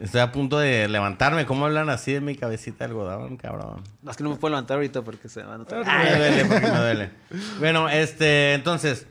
[0.00, 1.46] Estoy a punto de levantarme.
[1.46, 3.82] ¿Cómo hablan así de mi cabecita de algodón, cabrón?
[4.02, 5.82] No, es que no me puedo levantar ahorita porque se me va a notar.
[5.86, 7.10] Ah, me duele, porque me duele.
[7.58, 9.06] Bueno, este, entonces,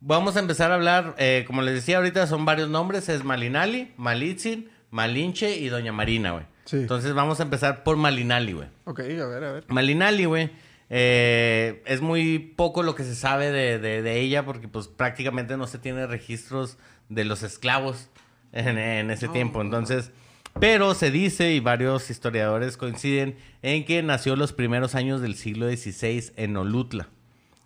[0.00, 1.14] vamos a empezar a hablar.
[1.18, 6.32] eh, como les decía ahorita, son varios nombres: es Malinali, Malitzin, Malinche y Doña Marina,
[6.32, 6.44] güey.
[6.64, 6.76] Sí.
[6.78, 8.68] Entonces, vamos a empezar por Malinali, güey.
[8.84, 9.64] Ok, a ver, a ver.
[9.68, 10.50] Malinali, güey.
[10.96, 15.56] Eh, es muy poco lo que se sabe de, de- de ella porque pues prácticamente
[15.56, 16.78] no se tiene registros
[17.08, 18.10] de los esclavos
[18.52, 19.60] en, en ese tiempo.
[19.60, 20.12] Entonces,
[20.60, 25.66] pero se dice y varios historiadores coinciden en que nació los primeros años del siglo
[25.68, 27.08] XVI en Olutla,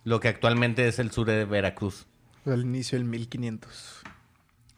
[0.05, 2.07] lo que actualmente es el sur de Veracruz.
[2.47, 4.01] Al inicio del 1500.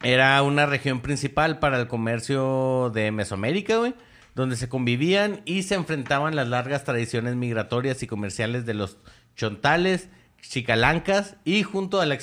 [0.02, 3.94] Era una región principal para el comercio de Mesoamérica, güey,
[4.34, 8.98] donde se convivían y se enfrentaban las largas tradiciones migratorias y comerciales de los
[9.36, 10.08] chontales,
[10.40, 12.16] chicalancas y junto al eh,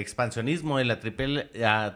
[0.00, 1.50] expansionismo de la triple,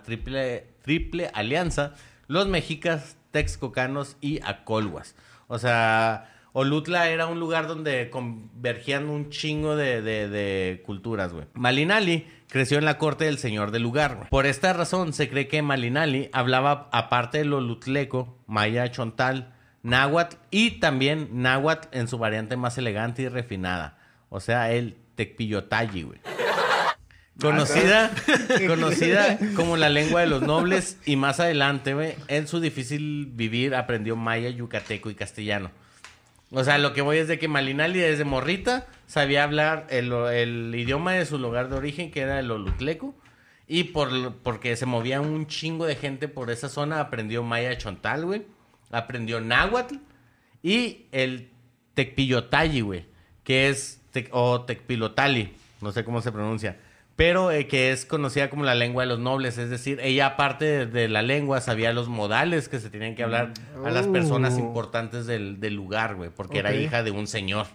[0.05, 1.95] triple, triple alianza,
[2.27, 5.15] los mexicas, texcocanos y acolhuas.
[5.47, 11.47] O sea, Olutla era un lugar donde convergían un chingo de, de- de culturas, güey.
[11.55, 14.29] Malinali creció en la corte del señor del lugar.
[14.31, 20.81] Por esta razón se cree que Malinali hablaba, aparte del olutleco, maya chontal, náhuatl y
[20.81, 23.99] también náhuatl en su variante más elegante y refinada.
[24.29, 26.21] O sea, el tecpillotayi, güey.
[27.41, 28.11] Conocida,
[28.67, 33.77] conocida como la lengua de los nobles y más adelante, güey, en su difícil vivir
[33.77, 35.71] aprendió maya, yucateco y castellano.
[36.51, 41.13] O sea, lo que voy es de que Malinali desde morrita sabía hablar el, idioma
[41.13, 43.15] de su lugar de origen, que era el olutleco,
[43.67, 48.25] y por, porque se movía un chingo de gente por esa zona, aprendió maya chontal,
[48.25, 48.47] güey,
[48.91, 49.97] aprendió náhuatl
[50.63, 51.51] y el
[51.93, 53.05] tecpillotayi, güey,
[53.45, 56.79] que es, o tecpilotali, no sé cómo se pronuncia,
[57.19, 60.65] pero eh, que es conocida como la lengua de los nobles, es decir, ella aparte
[60.65, 63.53] de, de la lengua sabía los modales que se tenían que hablar
[63.85, 64.61] a las personas Oh.
[64.61, 67.67] importantes del, del lugar, güey, porque era hija de un señor.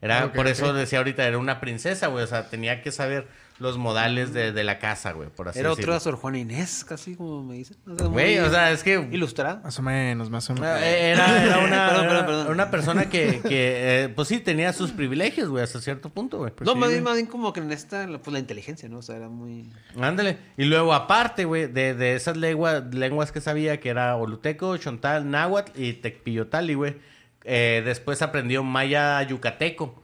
[0.00, 3.26] Era, por eso decía ahorita, era una princesa, güey, o sea, tenía que saber
[3.60, 5.92] los modales de, de la casa, güey, por así Era decirlo.
[5.92, 7.76] otra Sor Juana Inés, casi como me dicen.
[7.86, 9.60] O sea, Güey, o sea, es que Ilustrada.
[9.62, 10.68] Más o menos, más o menos.
[10.82, 12.46] eh, Era, era una, Perdón, perdón, era perdón.
[12.48, 16.50] una persona que, que eh, pues sí, tenía sus privilegios, güey, hasta cierto punto, güey.
[16.52, 16.94] Pues no, sí, más, güey.
[16.96, 18.98] bien, más bien como que en esta, pues la inteligencia, ¿no?
[18.98, 19.70] O sea, era muy...
[20.00, 20.36] Ándale.
[20.56, 25.30] Y luego, aparte, güey, de, de esas lengua- lenguas que sabía, que era oluteco, chontal,
[25.30, 26.96] náhuatl y tecpillotali, güey,
[27.44, 30.02] eh, después aprendió maya yucateco.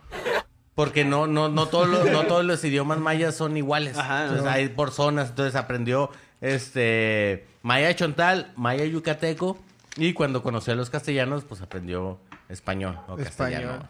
[0.74, 3.98] Porque no, no, no, todos los, no todos los idiomas mayas son iguales.
[3.98, 4.50] Ajá, entonces no.
[4.50, 5.30] hay por zonas.
[5.30, 9.59] Entonces aprendió este maya chontal, maya yucateco.
[9.96, 13.88] Y cuando conoció a los castellanos, pues aprendió español o castellano.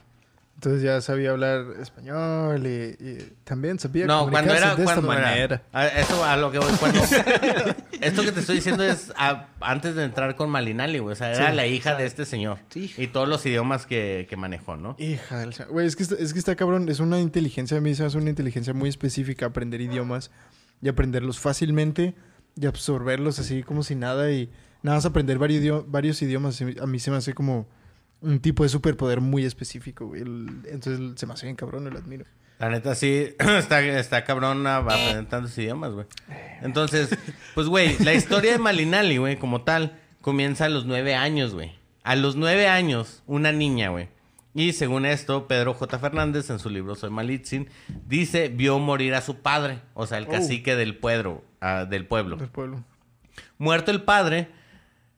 [0.61, 2.71] Entonces ya sabía hablar español y,
[3.03, 5.23] y también sabía No, cuando era de esta cuando era.
[5.23, 5.63] manera.
[5.73, 6.71] A- Eso a lo que voy.
[6.79, 7.01] Cuando,
[8.03, 11.15] esto que te estoy diciendo es a- antes de entrar con Malinali, güey.
[11.15, 12.59] O sea, era Sí, la hija de este señor.
[12.69, 12.93] Sí.
[12.99, 14.97] Y todos los idiomas que, que manejó, ¿no?
[14.99, 16.91] Hija del Güey, es que, está, es que está cabrón.
[16.91, 20.31] Es una inteligencia, a mí se me hace una inteligencia muy específica aprender idiomas
[20.83, 22.15] y aprenderlos fácilmente
[22.61, 24.51] y absorberlos así como si nada y
[24.83, 26.61] nada más aprender varios, varios idiomas.
[26.83, 27.67] A mí se me hace como
[28.23, 30.23] un tipo de superpoder muy específico, güey.
[30.23, 32.25] El- Entonces se me hace bien cabrón lo admiro.
[32.59, 36.07] La neta sí, está, está cabrón a- a aprender tantos idiomas, güey.
[36.63, 37.17] Entonces,
[37.55, 41.73] pues, güey, la historia de Malinali, güey, como tal, comienza a los nueve años, güey.
[42.03, 44.09] A los nueve años, una niña, güey.
[44.53, 45.99] Y según esto, Pedro J.
[45.99, 47.69] Fernández, en su libro Soy Malitzin,
[48.07, 50.31] dice, vio morir a su padre, o sea, el Oh.
[50.31, 52.37] cacique del pueblo, ah, del pueblo.
[52.37, 52.83] Del pueblo.
[53.59, 54.49] Muerto el padre,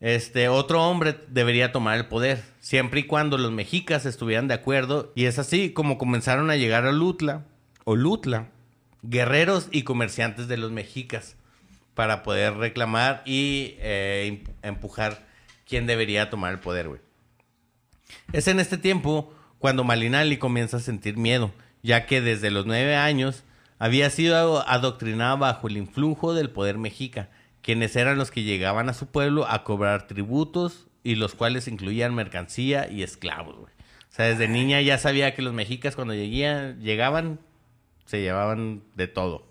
[0.02, 5.12] este otro hombre debería tomar el poder, siempre y cuando los mexicas estuvieran de acuerdo.
[5.14, 7.44] Y es así como comenzaron a llegar a Lutla,
[7.84, 8.48] o Lutla,
[9.02, 11.36] guerreros y comerciantes de los mexicas,
[11.94, 15.24] para poder reclamar y eh, em- empujar
[15.68, 17.00] quién debería tomar el poder.
[18.32, 21.52] Es en este tiempo cuando Malinali comienza a sentir miedo,
[21.84, 23.44] ya que desde los nueve años
[23.78, 27.30] había sido adoctrinado bajo el influjo del poder mexica,
[27.62, 32.14] quienes eran los que llegaban a su pueblo a cobrar tributos y los cuales incluían
[32.14, 33.72] mercancía y esclavos, güey.
[34.10, 37.38] O sea, desde niña ya sabía que los mexicas cuando llegaban
[38.04, 39.46] se llevaban de todo.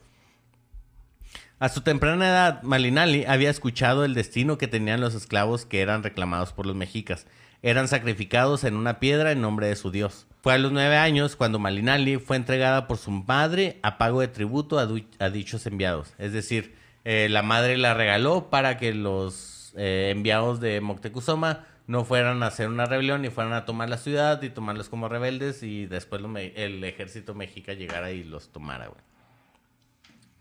[1.57, 6.03] A su temprana edad, Malinali había escuchado el destino que tenían los esclavos que eran
[6.03, 7.27] reclamados por los mexicas.
[7.63, 10.27] Eran sacrificados en una piedra en nombre de su dios.
[10.41, 14.27] Fue a los nueve años cuando Malinali fue entregada por su madre a pago de
[14.27, 14.87] tributo a,
[15.19, 16.13] a dichos enviados.
[16.17, 22.05] Es decir, eh, la madre la regaló para que los eh, enviados de Moctezuma no
[22.05, 25.63] fueran a hacer una rebelión y fueran a tomar la ciudad y tomarlos como rebeldes
[25.63, 26.21] y después
[26.55, 29.01] el ejército mexica llegara y los tomara, güey.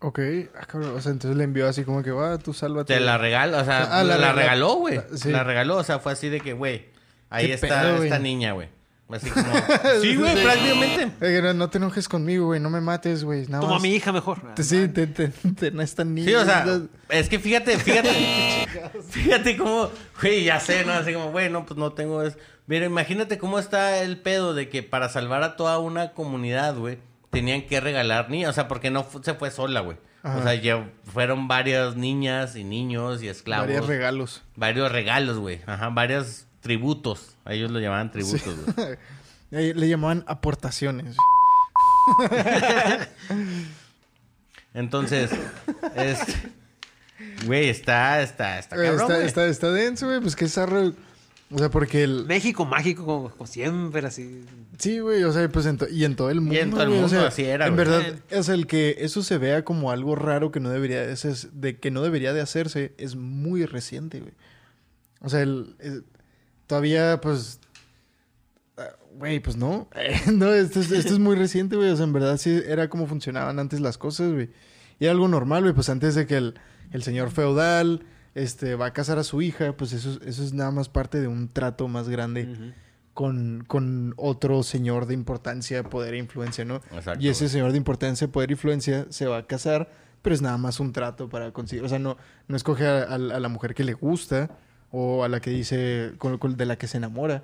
[0.03, 0.19] Ok,
[0.59, 0.95] ah, cabrón.
[0.95, 2.93] O sea, entonces le envió así como que va, tú sálvate.
[2.95, 4.95] Te la regaló, o sea, Ah, la, la rega- regaló, güey.
[4.95, 5.29] la- sí.
[5.31, 6.85] La regaló, o sea, fue así de que, güey,
[7.29, 8.69] ahí ¿Qué está pedo, esta niña, güey.
[9.15, 9.45] Así como...
[10.01, 11.25] sí, güey, prácticamente.
[11.25, 12.59] Oye, no, no te enojes conmigo, güey.
[12.59, 13.47] No me mates, güey.
[13.47, 14.53] Nada Toma a más- mi hija mejor.
[14.55, 16.27] Te- sí, te, te, te- no es tan niña.
[16.27, 18.09] Sí, o sea, es que fíjate, fíjate.
[19.09, 19.89] fíjate cómo,
[20.21, 20.93] güey, ya sé, ¿no?
[20.93, 22.37] Así como, güey, no, pues no tengo eso.
[22.67, 26.99] Mira, imagínate cómo está el pedo de que para salvar a toda una comunidad, güey,
[27.29, 28.51] tenían que regalar niñas.
[28.51, 29.97] O sea, porque no se fue sola, güey.
[30.23, 33.65] O sea, ya fueron varias niñas y niños y esclavos.
[33.67, 34.43] Varios regalos.
[34.55, 35.61] Varios regalos, güey.
[35.65, 37.35] Ajá, varios tributos.
[37.45, 38.55] A ellos lo llamaban tributos.
[39.51, 41.15] Eh, Le llamaban aportaciones.
[44.73, 45.31] Entonces,
[45.95, 46.33] este...
[47.45, 49.27] Güey, está, está, está Eh, cabrón, está, güey.
[49.27, 50.21] está, está denso, güey.
[50.21, 50.93] Pues que zarro.
[51.51, 52.25] O sea, porque el.
[52.25, 54.43] México mágico, como, como siempre, así.
[54.77, 55.23] Sí, güey.
[55.23, 56.55] O sea, pues en to- y en todo el mundo.
[56.59, 57.85] en todo el güey, o mundo sea, así era, En güey.
[57.87, 61.49] verdad, sea, el que eso se vea como algo raro que no debería de, hacerse-
[61.51, 64.33] de que no debería de hacerse es muy reciente, güey.
[65.19, 66.03] O sea, el, el-
[66.71, 67.59] todavía, pues.
[68.77, 69.89] ah, Güey, pues no.
[70.33, 71.89] no, esto es, esto es muy reciente, güey.
[71.89, 74.49] O sea, en verdad sí era como funcionaban antes las cosas, güey.
[74.99, 75.73] Y era algo normal, güey.
[75.73, 76.55] Pues antes de que el,
[76.91, 78.05] el señor feudal
[78.35, 81.19] este, va a casar a su hija, pues eso, es- eso es nada más parte
[81.19, 82.73] de un trato más grande
[83.13, 86.77] con, con otro señor de importancia, poder e influencia, ¿no?
[86.93, 87.51] Exacto, y ese güey.
[87.51, 90.93] señor de importancia, poder e influencia se va a casar, pero es nada más un
[90.93, 91.83] trato para conseguir.
[91.83, 92.15] O sea, no,
[92.47, 94.49] no escoge a, a- a la mujer que le gusta
[94.91, 97.43] o a la que dice, con, con- de la que se enamora,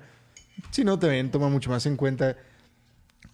[0.70, 2.36] sino también toma mucho más en cuenta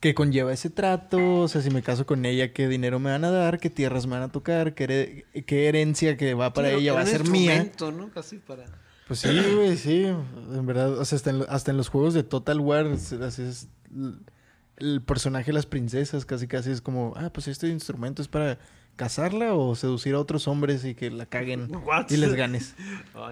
[0.00, 3.24] qué conlleva ese trato, o sea, si me caso con ella, qué dinero me van
[3.24, 6.68] a dar, qué tierras me van a tocar, qué, here- qué herencia que va para
[6.70, 7.57] Sí, ella va a ser mía.
[7.57, 8.11] instrumento, ¿no?
[8.12, 8.64] Casi para...
[9.09, 10.05] Pues sí, güey, sí.
[10.05, 13.68] En verdad, o sea, hasta en, hasta en los juegos de Total War, así es
[14.77, 18.59] el personaje de las princesas casi casi es como, ah, pues este instrumento es para
[18.96, 22.07] casarla o seducir a otros hombres y que la caguen What?
[22.11, 22.74] y les ganes.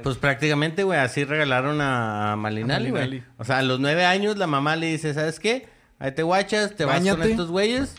[0.02, 3.22] Pues prácticamente, güey, así regalaron a Malinali, güey.
[3.38, 5.68] O sea, a los nueve años la mamá le dice, ¿sabes qué?
[5.98, 7.30] Ahí te guachas, te vas con Báñate.
[7.30, 7.94] estos güeyes,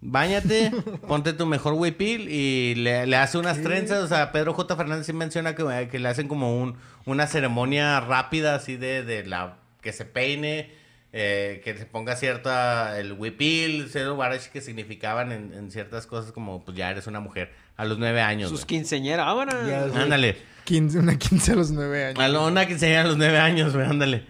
[0.00, 0.70] báñate,
[1.08, 4.04] ponte tu mejor huipil y le, le hace unas trenzas.
[4.04, 4.76] O sea, Pedro J.
[4.76, 9.24] Fernández sí menciona que, que le hacen como un, una ceremonia rápida así de, de
[9.24, 10.72] la que se peine,
[11.12, 16.32] eh, que se ponga cierta el huipil, ciertos guaraches que significaban en, en ciertas cosas
[16.32, 18.50] como, pues ya eres una mujer a los nueve años.
[18.50, 19.54] Sus quinceañeras, vámonos.
[19.66, 19.96] Ya, sí.
[19.96, 20.36] Ándale.
[20.64, 22.20] Quince- una quince a los nueve años.
[22.20, 24.24] A lo- una quinceañera a los nueve años, güey, ándale.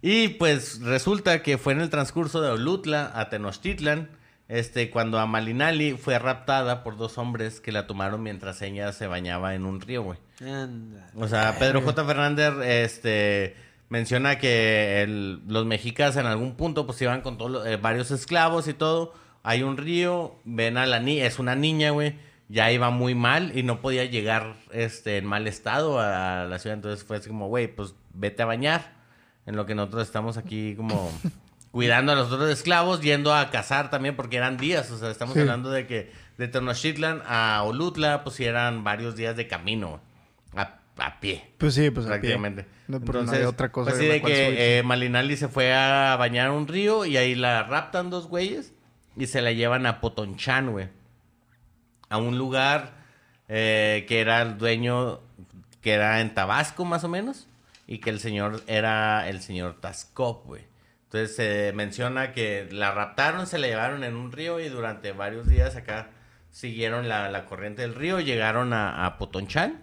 [0.00, 4.08] Y pues resulta que fue en el transcurso de Olutla a Tenochtitlan,
[4.48, 9.06] este, cuando a Malinali fue raptada por dos hombres que la tomaron mientras ella se
[9.06, 10.18] bañaba en un río, güey.
[11.14, 12.04] O sea, Pedro J.
[12.04, 13.54] Fernández, este,
[13.92, 18.66] menciona que el- los mexicas en algún punto pues iban con todos eh, varios esclavos
[18.66, 19.12] y todo.
[19.42, 22.16] Hay un río, ven a la niña, es una niña, güey.
[22.48, 26.76] Ya iba muy mal y no podía llegar, este, en mal estado a, la ciudad.
[26.76, 28.94] Entonces fue así como, güey, pues vete a bañar.
[29.44, 31.10] En lo que nosotros estamos aquí como
[31.70, 34.90] cuidando a los otros esclavos, yendo a cazar también porque eran días.
[34.90, 35.40] O sea, estamos Sí.
[35.40, 40.00] hablando de que de Tenochtitlan a Olutla, pues eran varios días de camino,
[40.56, 41.52] a, a pie.
[41.58, 42.18] Pues sí, pues a pie.
[42.18, 42.66] prácticamente.
[42.88, 46.16] No, pero no hay otra cosa Pues sí, de que eh, Malinali se fue a
[46.16, 48.72] bañar a un río y ahí la raptan dos güeyes
[49.16, 50.88] y se la llevan a Potonchan, güey.
[52.08, 52.92] A un lugar
[53.48, 55.20] eh, que era el dueño,
[55.80, 57.48] que era en Tabasco más o menos,
[57.86, 60.64] y que el señor era el señor Tascop, güey.
[61.04, 65.46] Entonces se menciona que la raptaron, se la llevaron en un río y durante varios
[65.46, 66.08] días acá
[66.50, 69.82] siguieron la, la corriente del río, llegaron a, a Potonchan.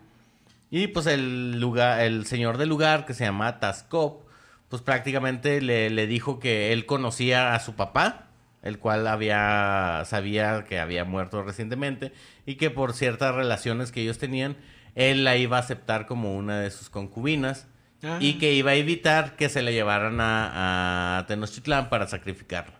[0.72, 4.24] Y pues el lugar, el señor del lugar que se llama Tascop,
[4.70, 8.28] pues prácticamente le, le dijo que él conocía a su papá,
[8.62, 12.14] el cual había, sabía que había muerto recientemente,
[12.46, 14.58] y que por ciertas relaciones que ellos tenían,
[14.96, 17.68] él la iba a aceptar como una de sus concubinas,
[18.02, 18.18] Ah.
[18.22, 22.80] y que iba a evitar que se le llevaran a, a Tenochtitlán para sacrificarla.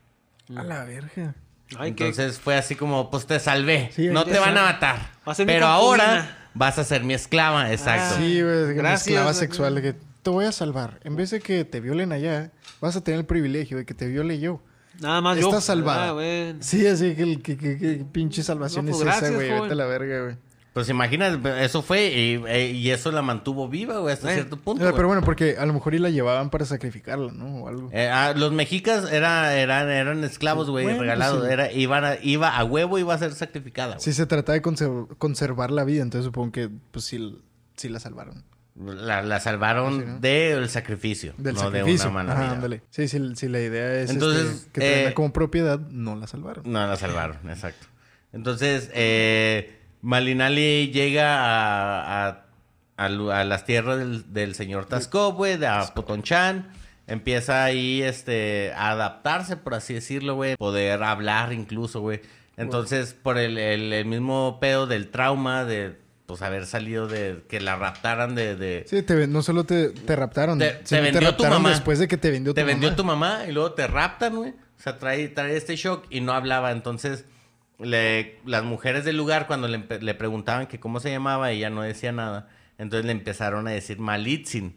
[0.56, 1.36] A la verga.
[1.78, 4.98] Ay, qué- Entonces fue así como, pues te salvé, Sí, no te van a matar,
[5.26, 5.68] pero concubina.
[5.74, 8.16] ahora vas a ser mi esclava, exacto.
[8.16, 8.18] Ah.
[8.20, 11.00] Sí, güey, Gracias, esclava sexual de que te voy a salvar.
[11.04, 14.08] En vez de que te violen allá, vas a tener el privilegio de que te
[14.08, 14.62] viole yo.
[15.00, 15.48] Nada más yo.
[15.48, 16.10] Estás salvada.
[16.10, 16.60] Ah, bueno.
[16.62, 19.62] Sí, así que, el- que, que- que pinche salvación No, pues, es esa, gracias, güey.
[19.62, 20.36] Vete a la verga, güey.
[20.74, 24.58] Pues imagínate, eso fue y, eh, y eso la mantuvo viva, güey, hasta Eh, cierto
[24.58, 24.88] punto.
[24.88, 27.64] Eh, pero bueno, porque a lo mejor y la llevaban para sacrificarla, ¿no?
[27.64, 27.90] O algo.
[27.92, 31.46] Eh, ah, los mexicas era, eran, eran esclavos, güey, Bueno, regalados.
[31.46, 31.52] sí.
[31.52, 33.96] Era, iban a- iba a huevo, iba a ser sacrificada.
[33.96, 34.04] güey.
[34.04, 37.38] Sí se trata de conser- conservar la vida, entonces supongo que pues sí,
[37.76, 38.44] sí la salvaron.
[38.76, 40.20] La, la salvaron Sí, ¿no?
[40.20, 42.06] del sacrificio, Del no sacrificio.
[42.06, 42.52] de una mala Ajá, vida.
[42.54, 42.82] ándale.
[42.92, 46.28] Sí, sí, sí, la idea es Entonces, este, que tenerla eh, como propiedad, no la
[46.28, 46.64] salvaron.
[46.72, 47.88] No la salvaron, exacto.
[48.32, 52.46] Entonces, eh, Malinali llega a, a,
[52.98, 56.70] a lu- a las tierras del, del señor Tascop, güey, de a Potonchan.
[57.08, 60.56] Empieza ahí este, a adaptarse, por así decirlo, güey.
[60.58, 62.22] Poder hablar incluso, güey.
[62.56, 67.60] Entonces, por el, el- el mismo pedo del trauma de pues haber salido de que
[67.60, 71.26] la raptaran de, de- Sí, te, no solo te, te raptaron, Te- te vendió tu
[71.44, 71.70] raptaron mamá.
[71.72, 72.96] después de que te vendió te tu vendió mamá.
[72.96, 74.52] tu mamá y luego te raptan, güey.
[74.52, 76.72] O sea, trae, trae este shock y no hablaba.
[76.72, 77.26] Entonces,
[77.80, 81.82] le, las mujeres del lugar, cuando le, le preguntaban que cómo se llamaba, ella no
[81.82, 82.50] decía nada.
[82.78, 84.76] Entonces le empezaron a decir Malitzin.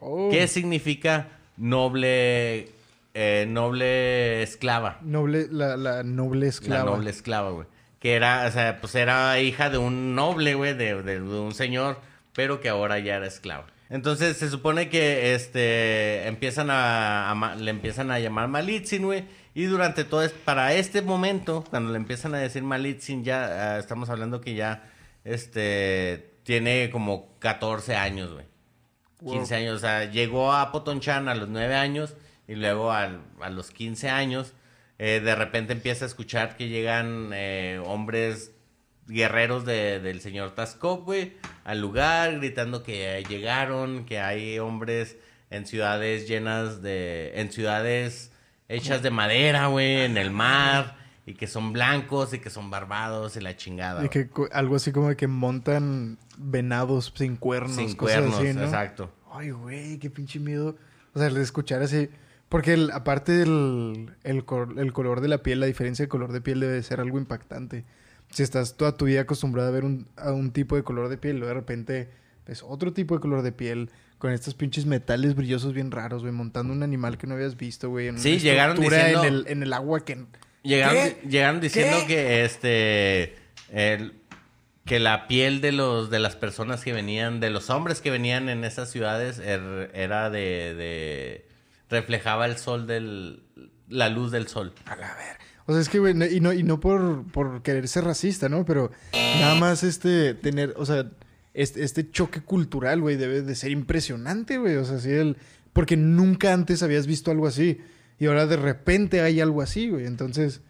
[0.00, 2.68] Oh, ¿Qué significa noble,
[3.14, 4.98] eh, noble esclava?
[5.02, 6.84] noble, la, la noble esclava.
[6.84, 7.66] La noble esclava, güey.
[7.98, 11.54] Que era, o sea, pues era hija de un noble, güey, de, de- de un
[11.54, 12.00] señor,
[12.34, 13.66] pero que ahora ya era esclava.
[13.90, 19.24] Entonces se supone que este empiezan a, le empiezan a llamar Malitzin, güey.
[19.54, 23.78] Y durante todo es para este momento, cuando le empiezan a decir Malitzin, ya ah,
[23.78, 24.90] estamos hablando que ya
[25.24, 28.46] este tiene como 14 años, güey.
[29.24, 32.14] 15 años, o sea, llegó a Potonchan a los 9 años
[32.48, 34.52] y luego al- a los 15 años,
[34.98, 38.50] eh, de repente empieza a escuchar que llegan eh, hombres
[39.06, 41.34] guerreros de- del señor Tascop, güey,
[41.64, 45.16] al lugar, gritando que llegaron, que hay hombres
[45.50, 47.32] en ciudades llenas de...
[47.38, 48.31] en ciudades
[48.74, 50.96] hechas de madera, güey, en el mar,
[51.26, 54.04] y que son blancos y que son barbados y la chingada.
[54.04, 57.76] Y que algo así como de que montan venados sin cuernos.
[57.76, 58.64] Sin cosas cuernos, así, ¿no?
[58.64, 59.12] exacto.
[59.32, 60.76] Ay, güey, qué pinche miedo.
[61.14, 62.08] O sea, escuchar así.
[62.48, 66.32] Porque el- aparte del el, cor- el color de la piel, la diferencia de color
[66.32, 67.84] de piel debe ser algo impactante.
[68.30, 71.16] Si estás toda tu vida acostumbrada a ver un, a un tipo de color de
[71.18, 72.10] piel, luego de repente
[72.46, 73.90] ves otro tipo de color de piel,
[74.22, 77.88] con estos pinches metales brillosos bien raros, güey, montando un animal que no habías visto,
[77.90, 78.06] güey.
[78.06, 80.26] en una Sí, llegaron diciendo- En el, en el agua que...
[80.62, 81.28] Llegaron, ¿Qué?
[81.28, 82.06] llegaron diciendo ¿Qué?
[82.06, 83.34] que este
[83.72, 84.14] el-
[84.84, 88.48] que la piel de los de las personas que venían, de los hombres que venían
[88.48, 90.38] en esas ciudades er- era de,
[90.76, 91.48] de
[91.90, 93.42] reflejaba el sol del
[93.88, 94.72] la luz del sol.
[94.86, 95.36] A la ver.
[95.66, 98.48] O sea, es que, güey, no- y no, y no por, por querer ser racista,
[98.48, 98.64] ¿no?
[98.64, 98.92] Pero
[99.40, 101.10] nada más este, tener, o sea,
[101.54, 104.76] este, este choque cultural, güey, debe de ser impresionante, güey.
[104.76, 105.36] O sea, sí, el...
[105.72, 107.80] Porque nunca antes habías visto algo así.
[108.18, 110.06] Y ahora de repente hay algo así, güey.
[110.06, 110.60] Entonces,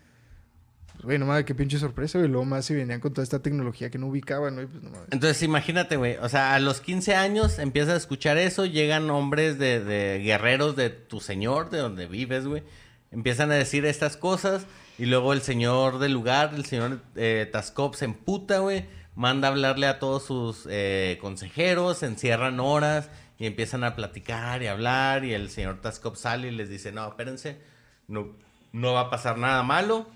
[1.02, 2.30] pues, güey, no mames, qué pinche sorpresa, güey.
[2.30, 5.08] Luego más si venían con toda esta tecnología que no ubicaban, güey, pues no mames.
[5.10, 9.58] Entonces imagínate, güey, o sea, a los 15 años empiezas a escuchar eso, llegan hombres
[9.58, 12.62] de, guerreros de tu señor, de donde vives, güey.
[13.10, 14.64] Empiezan a decir estas cosas
[14.96, 18.86] y luego el señor del lugar, el señor eh, Tascop se emputa, güey.
[19.14, 24.62] Manda a hablarle a todos sus eh, consejeros, se encierran horas y empiezan a platicar
[24.62, 27.60] y hablar y el señor Tascop sale y les dice, no, espérense,
[28.08, 28.28] no,
[28.72, 30.06] no va a pasar nada malo,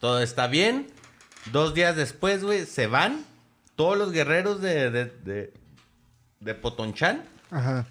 [0.00, 0.86] todo está bien.
[1.52, 3.24] Dos días después, güey, se van
[3.76, 5.52] todos los guerreros de, de, de,
[6.40, 7.24] de Potonchán.
[7.50, 7.86] Ajá.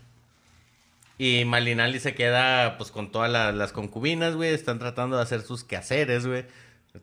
[1.17, 4.51] Y Malinali se queda, pues, con todas la- las concubinas, güey.
[4.53, 6.45] Están tratando de hacer sus quehaceres, güey.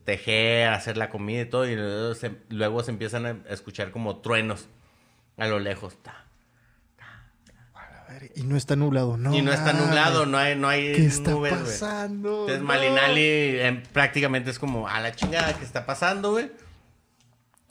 [0.05, 1.67] Tejer, hacer la comida y todo.
[1.67, 4.69] Y luego se, luego se empiezan a escuchar como truenos
[5.37, 5.97] a lo lejos.
[6.03, 6.27] Ta.
[7.75, 9.35] A ver, y no está nublado, ¿no?
[9.35, 12.41] y no está nublado, no hay, no hay ¿Qué está nubes, pasando?
[12.41, 12.67] Entonces No.
[12.67, 16.51] Malinali em, prácticamente es como a la chingada que está pasando, güey.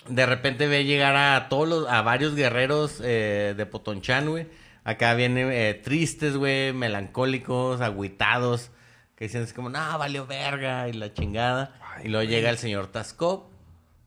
[0.07, 4.47] De repente ve llegar a todos los, a varios guerreros eh, de Potonchán, güey.
[4.83, 8.71] Acá vienen eh, tristes, güey, melancólicos, agüitados,
[9.15, 11.75] que dicen así como, no, valió verga y la chingada.
[12.03, 13.49] Y luego llega el señor Tascop,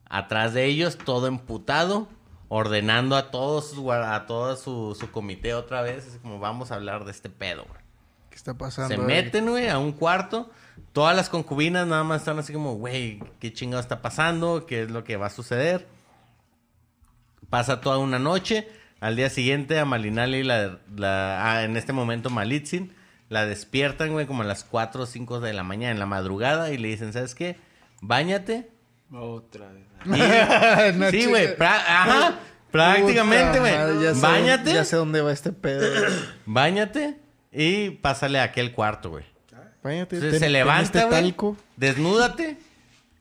[0.05, 2.07] atrás de ellos, todo emputado,
[2.49, 7.05] ordenando a todos a todo su, su comité otra vez, así como, vamos a hablar
[7.05, 7.81] de este pedo, güey.
[8.29, 8.89] ¿Qué está pasando?
[8.95, 9.05] Se ahí?
[9.05, 10.49] meten, güey, a un cuarto.
[10.91, 14.65] Todas las concubinas nada más están así como, güey, ¿qué chingado está pasando?
[14.65, 15.87] ¿Qué es lo que va a suceder?
[17.49, 18.67] Pasa toda una noche.
[18.99, 22.95] Al día siguiente a Malinali, la, la- ah, en este momento Malitzin,
[23.29, 26.71] la despiertan, güey, como a las 4 o 5 de la mañana, en la madrugada,
[26.71, 27.57] y le dicen, ¿sabes qué?
[28.05, 28.69] Báñate.
[29.11, 29.83] Otra vez.
[30.05, 30.09] Y-
[30.99, 32.39] No, sí, güey, ajá,
[32.71, 33.71] prácticamente, güey.
[34.13, 34.73] sé- Báñate.
[34.73, 35.85] Ya sé dónde va este pedo.
[36.45, 37.17] Báñate
[37.51, 39.23] y pásale a aquel cuarto, güey.
[39.83, 41.33] Váyate, Entonces ten- se levanta, este güey,
[41.77, 42.57] desnúdate,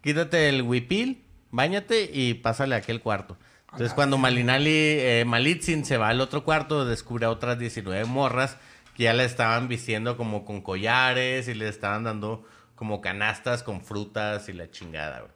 [0.01, 3.37] quítate el huipil, bañate y pásale a aquel cuarto.
[3.73, 8.59] Entonces cuando Malinali, eh, Malitzin se va al otro cuarto, descubre a otras 19 morras
[8.97, 12.45] que ya le estaban vistiendo como con collares y le estaban dando
[12.83, 15.31] como canastas con frutas y la chingada, güey.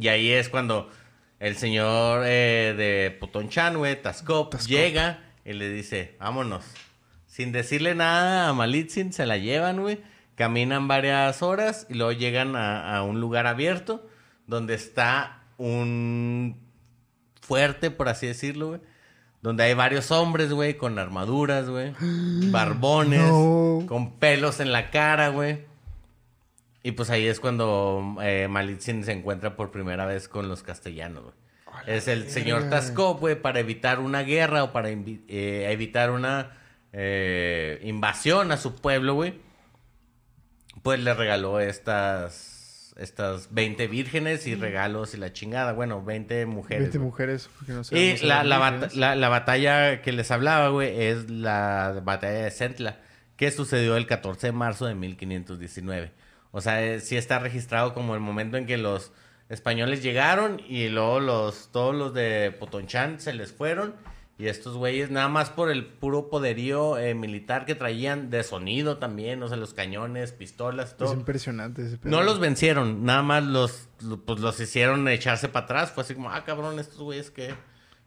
[0.00, 0.88] Y ahí es cuando
[1.40, 6.64] el señor eh, de Potonchan, güey, Tascop, llega y le dice, vámonos.
[7.26, 10.00] Sin decirle nada a Malitzin, se la llevan, güey.
[10.36, 14.08] Caminan varias horas y luego llegan a, a un lugar abierto
[14.46, 16.60] donde está un
[17.42, 18.80] fuerte, por así decirlo, güey.
[19.42, 21.92] Donde hay varios hombres, güey, con armaduras, güey.
[22.52, 23.82] Barbones, No.
[23.88, 25.66] con pelos en la cara, güey.
[26.82, 31.24] Y pues ahí es cuando eh, Malitzin se encuentra por primera vez con los castellanos,
[31.24, 31.34] güey.
[31.86, 32.68] Es el señor.
[32.70, 36.52] Tascop, güey, para evitar una guerra o para eh, evitar una
[36.92, 39.34] eh, invasión a su pueblo, güey.
[40.82, 45.72] Pues le regaló estas, estas 20 vírgenes y regalos y la chingada.
[45.72, 46.82] Bueno, 20 mujeres.
[46.84, 47.06] 20 güey.
[47.10, 47.50] mujeres.
[47.58, 52.98] porque no Y la- la batalla que les hablaba, güey, es la batalla de Centla,
[53.36, 56.12] que sucedió el 14 de marzo de 1519.
[56.50, 59.12] O sea, eh, sí está registrado como el momento en que los
[59.48, 63.94] españoles llegaron y luego los, todos los de Potonchán se les fueron.
[64.40, 68.98] Y estos güeyes, nada más por el puro poderío eh, militar que traían de sonido
[68.98, 71.12] también, o sea, los cañones, pistolas, Es todo.
[71.12, 72.10] impresionante ese pedo.
[72.12, 75.90] No los vencieron, nada más los, lo- pues los hicieron echarse para atrás.
[75.90, 77.52] Fue así como, ah, cabrón, estos güeyes, ¿qué,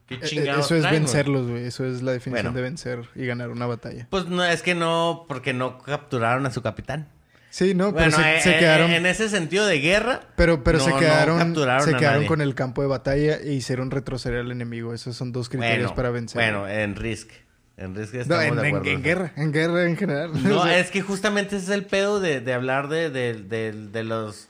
[0.08, 1.66] ¿Qué Eh, chingados Eso es traen, vencerlos, güey.
[1.66, 2.56] Eso es la definición Bueno.
[2.56, 4.08] de vencer y ganar una batalla.
[4.10, 7.10] Pues no, es que no, porque no capturaron a su capitán.
[7.52, 8.90] Sí, no, pero se, eh, se eh, quedaron.
[8.92, 12.56] en ese sentido de guerra, Pero, pero no- se no quedaron, se quedaron con el
[12.56, 14.94] campo de batalla e hicieron retroceder al enemigo.
[14.94, 16.42] Esos son dos criterios bueno, para vencer.
[16.42, 17.30] bueno, en Risk.
[17.78, 18.90] En Risk No, estamos en, de en- acuerdo.
[18.92, 20.32] en guerra, en guerra en general.
[20.44, 23.34] No, O sea, es que justamente ese es el pedo de, de hablar de, de,
[23.34, 24.48] de- de los...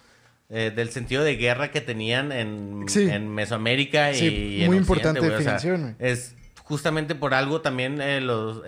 [0.50, 3.10] eh, del sentido de guerra que tenían en, Sí.
[3.10, 5.32] en Mesoamérica Sí, y en muy Occidente, importante güey.
[5.32, 8.62] O sea, definición, es justamente por algo también eh, los...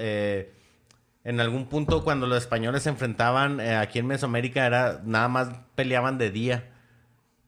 [1.23, 5.49] en algún punto cuando los españoles se enfrentaban eh, aquí en Mesoamérica era nada más
[5.75, 6.69] peleaban de día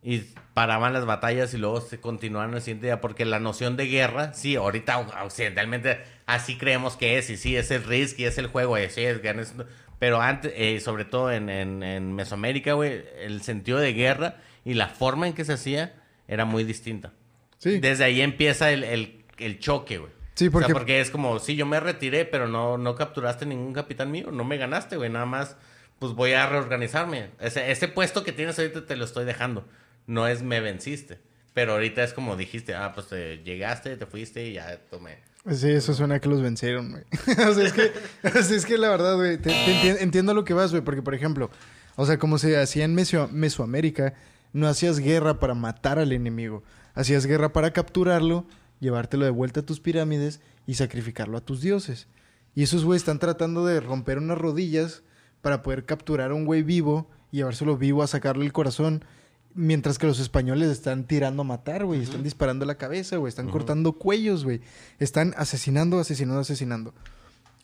[0.02, 0.20] y
[0.54, 4.34] paraban las batallas y luego se continuaban el siguiente día porque la noción de guerra,
[4.34, 8.48] sí, ahorita occidentalmente así creemos que es y sí, es el risk y es el
[8.48, 9.54] juego, y sí, es ganas-
[9.98, 14.74] pero antes, eh, sobre todo en, en, en Mesoamérica, güey, el sentido de guerra y
[14.76, 15.96] la forma en que se hacía
[16.28, 17.14] era muy distinta.
[17.58, 17.80] sí.
[17.80, 20.12] Desde ahí empieza el, el, el choque, güey.
[20.36, 23.46] Sí, O porque- sea, porque es como, sí, yo me retiré, pero no, no capturaste
[23.46, 25.56] ningún capitán mío, no me ganaste, güey, nada más,
[26.00, 27.30] pues voy a reorganizarme.
[27.40, 29.66] Ese, ese puesto que tienes ahorita te lo estoy dejando,
[30.08, 31.20] no es me venciste.
[31.54, 35.20] Pero ahorita es como dijiste, ah, pues te llegaste, te fuiste y ya tomé.
[35.50, 37.04] Sí, eso suena que los vencieron, güey.
[37.48, 37.92] o, sea, es que,
[38.28, 40.84] o sea, es que la verdad, güey, te- te enti- entiendo lo que vas, güey,
[40.84, 41.50] porque, por ejemplo,
[41.96, 44.16] o sea, como se hacía en Mesio- Mesoamérica,
[44.52, 46.62] no hacías guerra para matar al enemigo,
[46.94, 48.46] hacías guerra para capturarlo,
[48.86, 52.08] llevártelo de vuelta a tus pirámides y sacrificarlo a tus dioses.
[52.54, 55.04] Y esos güeyes están tratando de romper unas rodillas
[55.42, 59.04] para poder capturar a un güey vivo y llevárselo vivo a sacarle el corazón.
[59.54, 62.02] Mientras que los españoles están tirando a matar, güey.
[62.02, 63.30] Están disparando la cabeza, güey.
[63.30, 64.62] Están cortando cuellos, güey.
[65.00, 66.94] Están asesinando, asesinando, asesinando.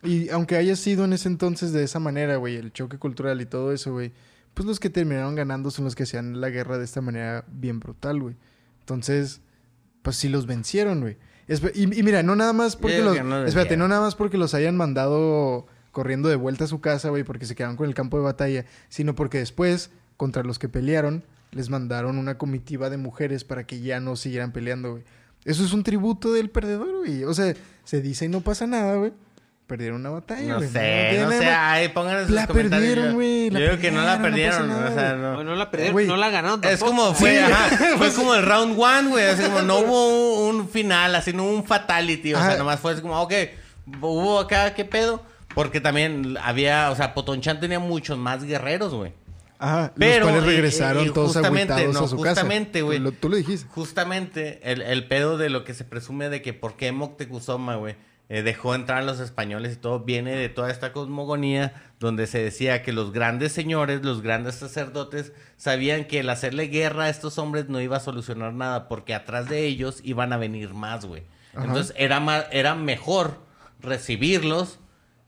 [0.04, 3.46] Y aunque haya sido en ese entonces de esa manera, güey, el choque cultural y
[3.46, 4.14] todo eso, güey,
[4.54, 7.80] pues los que terminaron ganando son los que hacían la guerra de esta manera bien
[7.80, 8.36] brutal, güey.
[8.80, 9.42] Entonces,
[10.02, 11.18] pues sí los vencieron, güey.
[11.74, 13.24] Y, y mira, no nada más porque Yo los...
[13.24, 17.10] no espérate, no nada más porque los hayan mandado corriendo de vuelta a su casa,
[17.10, 20.70] güey, porque se quedaron con el campo de batalla, sino porque después, contra los que
[20.70, 25.04] pelearon, les mandaron una comitiva de mujeres para que ya no siguieran peleando, güey.
[25.44, 27.24] Eso es un tributo del perdedor, güey.
[27.24, 29.12] O sea, se dice y no pasa nada, güey.
[29.72, 30.68] Perdieron una batalla, No güey.
[30.70, 32.90] sé, no nada sé, ay, pongan en sus La comentarios.
[32.90, 35.36] perdieron, Yo- güey, la Yo creo que no la perdieron, no o sea, no.
[35.36, 36.08] Bueno, no la perdieron, Güey.
[36.08, 37.38] no la ganaron Es como fue, Sí.
[37.38, 39.26] ajá, fue como el round one, güey.
[39.28, 42.34] Así como no hubo un, final, así no hubo un fatality.
[42.34, 43.34] O sea, nomás fue así como, ok,
[44.02, 45.24] hubo acá, ¿qué pedo?
[45.56, 49.14] Porque también había, o sea, Potonchan tenía muchos más guerreros, güey.
[49.58, 52.30] Ajá, Pero, los cuales y- regresaron y- y todos justamente, agüitados no, a su casa.
[52.42, 52.98] justamente, güey.
[52.98, 53.68] Tú lo- Tú lo dijiste.
[53.70, 57.96] Justamente el, el pedo de lo que se presume de que por qué Moctezuma, güey,
[58.34, 62.42] eh, dejó entrar a los españoles y todo viene de toda esta cosmogonía donde se
[62.42, 67.38] decía que los grandes señores, los grandes sacerdotes sabían que el hacerle guerra a estos
[67.38, 71.24] hombres no iba a solucionar nada porque atrás de ellos iban a venir más, güey.
[71.54, 71.66] Ajá.
[71.66, 73.38] Entonces era ma- era mejor
[73.82, 74.80] recibirlos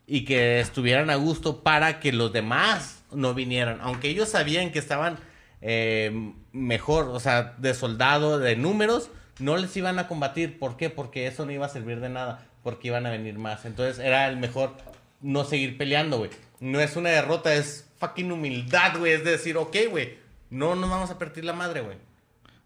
[0.08, 3.80] y que estuvieran a gusto para que los demás no vinieran.
[3.82, 5.18] Aunque ellos sabían que estaban
[5.62, 10.58] eh, mejor, o sea, de soldado, de números, no les iban a combatir.
[10.60, 10.89] ¿Por qué?
[10.89, 13.66] Porque eso no iba a servir de nada, porque iban a venir más.
[13.66, 14.76] Entonces era el mejor
[15.22, 16.30] no seguir peleando, güey.
[16.59, 19.14] No es una derrota, es fucking humildad, güey.
[19.14, 20.18] Es decir, ok, güey,
[20.49, 21.97] no nos vamos a partir la madre, güey.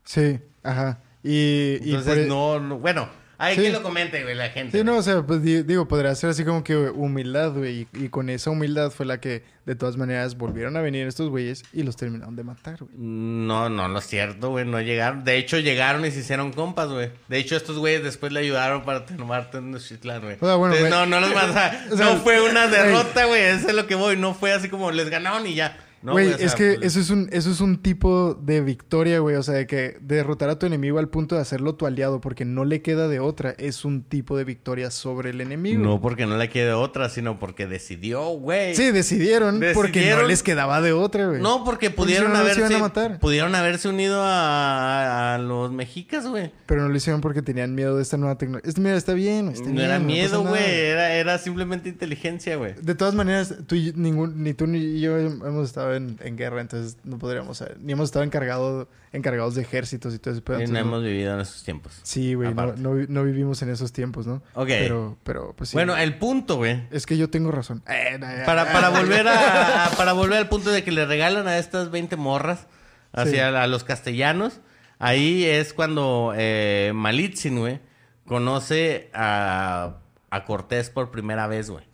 [0.04, 1.00] Sí, ajá.
[1.24, 3.62] Y, y Entonces, por- e- no, no- bueno, hay Sí.
[3.64, 4.78] que lo comente, güey, la gente.
[4.78, 7.88] Sí, no, o sea, pues di- digo, podría ser así como que humildad, güey.
[7.94, 11.30] Y, y con esa humildad fue la que, de todas maneras, volvieron a venir estos
[11.30, 12.92] güeyes y los terminaron de matar, güey.
[12.98, 14.66] No, no, no es cierto, güey.
[14.66, 15.24] No llegaron.
[15.24, 17.12] De hecho, llegaron y se hicieron compas, güey.
[17.28, 20.38] De hecho, estos güeyes después le ayudaron para tomar Tenochtitlan, güey.
[20.42, 21.10] O sea, bueno, Entonces, güey.
[21.10, 21.86] no, no los mata.
[21.92, 23.42] O sea, no fue una derrota, güey.
[23.44, 24.18] Eso es lo que voy.
[24.18, 25.78] No fue así como les ganaron y ya.
[26.02, 29.36] No, Güey, es que pues, eso es un eso es un tipo de victoria, güey.
[29.36, 32.46] O sea, de que derrotar a tu enemigo al punto de hacerlo tu aliado porque
[32.46, 33.56] no le queda de otra.
[33.58, 35.84] Es un tipo de victoria sobre el enemigo.
[35.84, 38.76] No porque no le quede otra, sino porque decidió, güey.
[38.76, 41.42] Sí, decidieron, porque no les quedaba de otra, güey.
[41.42, 43.20] No, porque pudieron no, haberse, a matar.
[43.20, 46.52] pudieron haberse unido a, a los mexicas, güey.
[46.66, 48.70] Pero no lo hicieron porque tenían miedo de esta nueva tecnología.
[48.70, 50.64] Este, mira, está bien, está No bien, era miedo, güey.
[50.64, 52.74] Era, era simplemente inteligencia, güey.
[52.82, 56.62] De todas maneras, tú y, ningún, ni tú ni yo hemos estado en, en guerra,
[56.62, 57.78] entonces no podríamos saber.
[57.80, 60.44] Ni hemos estado encargado, encargados de ejércitos y todo eso.
[60.44, 62.00] pero Y no hemos vivido en esos tiempos.
[62.04, 64.42] Sí, güey, no, no, vi- no vivimos en esos tiempos, ¿no?
[64.54, 64.68] Ok.
[64.68, 65.76] Pero, pero, pues sí.
[65.76, 66.84] Bueno, el punto, güey.
[66.92, 67.84] Es que yo tengo razón.
[67.88, 68.18] Eh.
[68.46, 71.92] Para, para volver a, a- para volver al punto de que le regalan a estas
[71.92, 72.68] 20 morras
[73.14, 73.56] hacia Sí.
[73.56, 74.60] a los castellanos,
[75.00, 77.80] ahí es cuando eh, Malitzin, güey,
[78.26, 79.98] conoce a,
[80.30, 81.87] a Cortés por primera vez, güey.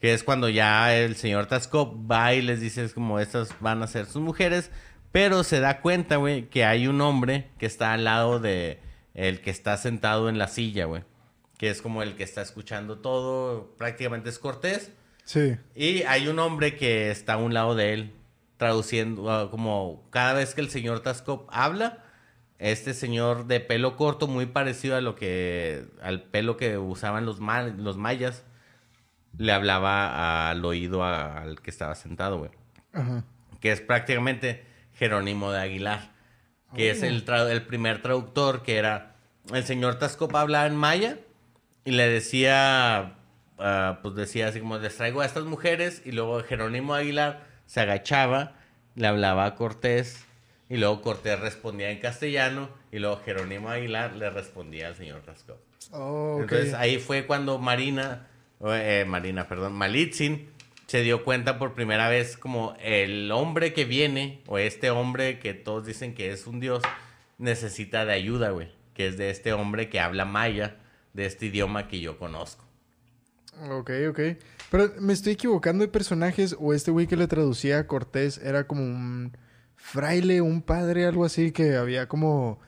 [0.00, 3.82] Que es cuando ya el señor Tasco va y les dice es como estas van
[3.82, 4.70] a ser sus mujeres,
[5.12, 8.80] pero se da cuenta, güey, que hay un hombre que está al lado de
[9.14, 11.02] el que está sentado en la silla, güey.
[11.56, 14.92] que es como el que está escuchando todo, prácticamente es Cortés.
[15.24, 15.56] Sí.
[15.74, 18.12] Y hay un hombre que está a un lado de él,
[18.58, 22.04] traduciendo, ah, como cada vez que el señor Tascop habla,
[22.60, 27.40] este señor de pelo corto, muy parecido a lo que, al pelo que usaban los,
[27.40, 28.44] ma- los mayas,
[29.36, 32.50] le hablaba al oído a- al que estaba sentado, güey.
[32.92, 33.24] Ajá.
[33.60, 34.64] Que es prácticamente
[34.94, 36.10] Jerónimo de Aguilar,
[36.74, 39.14] que es el, el primer traductor que era,
[39.52, 41.18] el señor Tascop hablaba en maya
[41.84, 43.14] y le decía,
[43.58, 47.80] ah, pues decía así como, les traigo a estas mujeres y luego Jerónimo Aguilar se
[47.80, 48.54] agachaba,
[48.94, 50.24] le hablaba a Cortés
[50.68, 55.58] y luego Cortés respondía en castellano y luego Jerónimo Aguilar le respondía al señor Tascop.
[55.92, 56.38] Oh.
[56.40, 58.26] Entonces ahí fue cuando Marina,
[58.66, 60.48] eh, Marina, perdón, Malitzin
[60.86, 65.52] se dio cuenta por primera vez como el hombre que viene, o este hombre que
[65.52, 66.82] todos dicen que es un dios,
[67.36, 68.72] necesita de ayuda, güey.
[68.94, 70.76] Que es de este hombre que habla maya,
[71.12, 72.64] de este idioma que yo conozco.
[73.70, 74.20] Ok, ok.
[74.70, 78.66] Pero me estoy equivocando de personajes o este güey que le traducía a Cortés era
[78.66, 79.36] como un
[79.76, 82.60] fraile, un padre, algo así que había como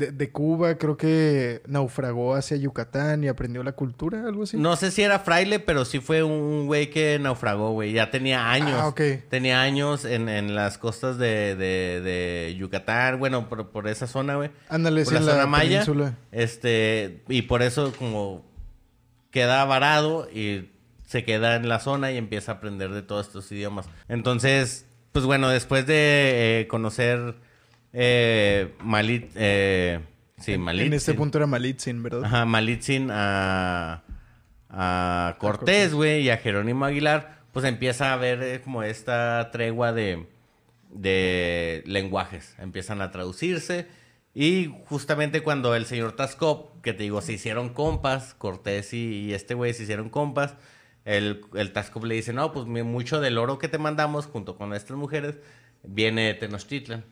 [0.00, 4.56] de, de Cuba, creo que naufragó hacia Yucatán y aprendió la cultura, algo así.
[4.56, 7.92] No sé si era fraile, pero sí fue un güey que naufragó, güey.
[7.92, 8.74] Ya tenía años.
[8.80, 9.00] Ah, ok.
[9.28, 14.36] Tenía años en, en las costas de, de, de Yucatán, bueno, por, por esa zona,
[14.36, 14.50] güey.
[14.68, 15.68] Ándale, por la en la zona maya.
[15.70, 16.14] península.
[16.32, 18.44] Este, y por eso como
[19.30, 20.70] queda varado y
[21.06, 23.86] se queda en la zona y empieza a aprender de todos estos idiomas.
[24.08, 27.34] Entonces, pues bueno, después de eh, conocer
[27.92, 30.00] eh, Malit, eh,
[30.38, 30.92] sí, Malitzin.
[30.92, 32.24] En este punto era Malitzin, ¿verdad?
[32.24, 34.02] Ajá, Malitzin a,
[34.68, 39.92] a Cortés, güey, y a Jerónimo Aguilar, pues empieza a ver eh, como esta tregua
[39.92, 40.26] de,
[40.90, 42.54] de lenguajes.
[42.58, 43.86] Empiezan a traducirse.
[44.32, 49.34] Y justamente cuando el señor Tascop, que te digo, se hicieron compas, Cortés y, y
[49.34, 50.54] este güey se hicieron compas,
[51.04, 54.72] el, el Tascop le dice, no, pues mucho del oro que te mandamos junto con
[54.72, 55.38] estas mujeres
[55.82, 57.04] viene de Tenochtitlan.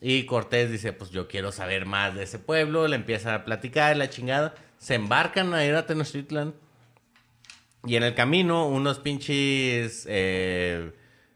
[0.00, 3.96] Y Cortés dice, pues yo quiero saber más de ese pueblo, le empieza a platicar,
[3.96, 4.54] la chingada.
[4.78, 6.54] Se embarcan a ir a Tenochtitlan.
[7.86, 10.92] Y en el camino, unos pinches eh,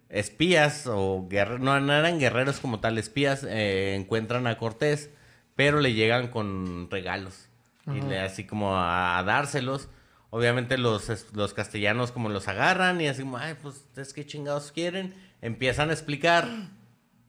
[0.09, 5.11] espías o guerreros, no, no eran guerreros como tal, espías, eh, encuentran a Cortés,
[5.57, 7.47] pero le llegan con regalos.
[7.87, 9.89] Y le, así como a, a dárselos.
[10.31, 14.27] Obviamente los, es- los castellanos como los agarran y así como, ay, pues, ¿ustedes qué
[14.27, 15.15] chingados quieren?
[15.41, 16.47] Empiezan a explicar.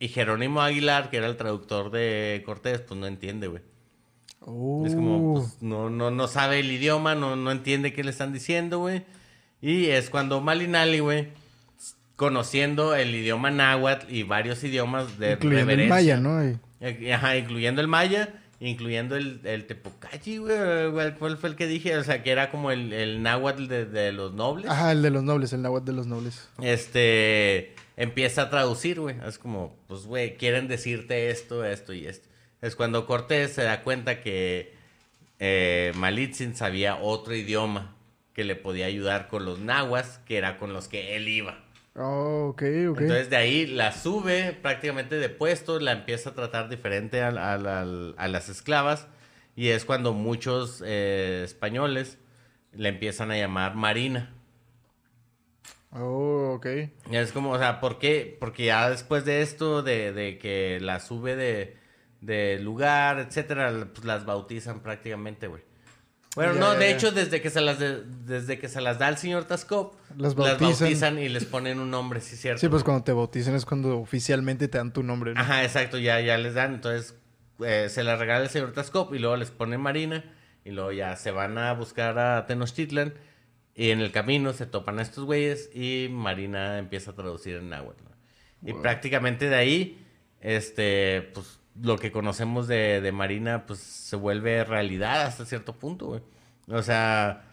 [0.01, 3.61] Y Jerónimo Aguilar, que era el traductor de Cortés, pues no entiende, güey.
[4.83, 8.09] Es como, Uh, pues, no, no, no sabe el idioma, no, no entiende qué le
[8.09, 9.03] están diciendo, güey.
[9.61, 11.27] Y es cuando Malinali, güey,
[12.15, 15.95] conociendo el idioma náhuatl y varios idiomas de incluyendo el reverencia.
[15.95, 16.41] maya, ¿no?
[16.79, 20.55] Eh, Ajá, incluyendo el maya, incluyendo el, el tepocachi, güey.
[20.93, 21.97] ¿Cuál- ¿Cuál fue el que dije?
[21.97, 24.69] O sea, que era como el, el náhuatl de, de los nobles.
[24.69, 26.47] Ajá, el de los nobles, el náhuatl de los nobles.
[26.61, 29.15] Este empieza a traducir, güey.
[29.27, 32.29] Es como, pues, güey, quieren decirte esto, esto y esto.
[32.61, 34.73] Es cuando Cortés se da cuenta que
[35.39, 37.95] eh, Malitzin sabía otro idioma
[38.33, 41.59] que le podía ayudar con los nahuas, que era con los que él iba.
[41.95, 42.61] Oh, ok,
[42.91, 43.01] ok.
[43.01, 47.55] Entonces de ahí la sube prácticamente de puesto, la empieza a tratar diferente a, a-
[47.55, 49.07] a- a las esclavas
[49.55, 52.17] y es cuando muchos eh, españoles
[52.73, 54.33] le empiezan a llamar Marina.
[55.93, 56.67] Oh, ok.
[57.09, 58.37] Y es como, o sea, ¿por qué?
[58.39, 61.77] Porque ya después de esto, de, de que la sube de,
[62.21, 65.63] de lugar, etcétera, pues las bautizan prácticamente, güey.
[66.35, 69.17] Bueno, no, de hecho, desde que se las de- desde que se las da el
[69.17, 70.79] señor Tascop, Las las bautizan.
[70.87, 72.61] bautizan y les ponen un nombre, sí, cierto.
[72.61, 75.41] Sí, pues cuando te bautizan es cuando oficialmente te dan tu nombre, ¿no?
[75.41, 76.75] Ajá, exacto, ya, ya les dan.
[76.75, 77.15] Entonces,
[77.65, 80.23] eh, se las regala el señor Tascop y luego les pone Marina.
[80.63, 83.13] Y luego ya se van a buscar a Tenochtitlan.
[83.75, 87.69] Y en el camino se topan a estos güeyes y Marina empieza a traducir en
[87.69, 88.03] náhuatl.
[88.03, 88.69] ¿no?
[88.69, 90.05] Y prácticamente de ahí,
[90.39, 96.07] este, pues lo que conocemos de, de Marina, pues se vuelve realidad hasta cierto punto,
[96.07, 96.21] güey.
[96.67, 97.43] O sea,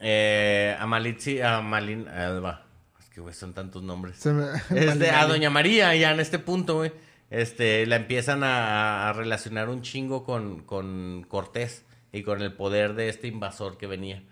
[0.00, 2.66] eh, a Malitzi, a Malin, ah, va.
[3.00, 4.24] es que güey, son tantos nombres.
[4.26, 5.28] Me- Este, a Malinali.
[5.28, 6.92] Doña María, ya en este punto, güey.
[7.30, 12.94] Este, la empiezan a, a relacionar un chingo con, con Cortés y con el poder
[12.94, 14.22] de este invasor que venía.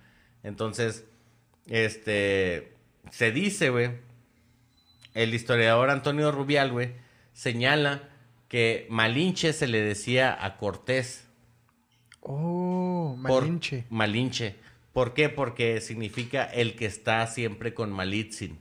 [0.42, 1.04] Entonces,
[1.66, 2.72] este,
[3.10, 3.90] se dice, güey,
[5.14, 6.94] el historiador Antonio Rubial, güey,
[7.34, 8.08] señala
[8.48, 11.26] que Malinche se le decía a Cortés.
[12.20, 13.84] Oh, por- Malinche.
[13.90, 14.56] Malinche.
[14.92, 15.28] ¿Por qué?
[15.28, 18.58] Porque significa el que está siempre con Malitzin.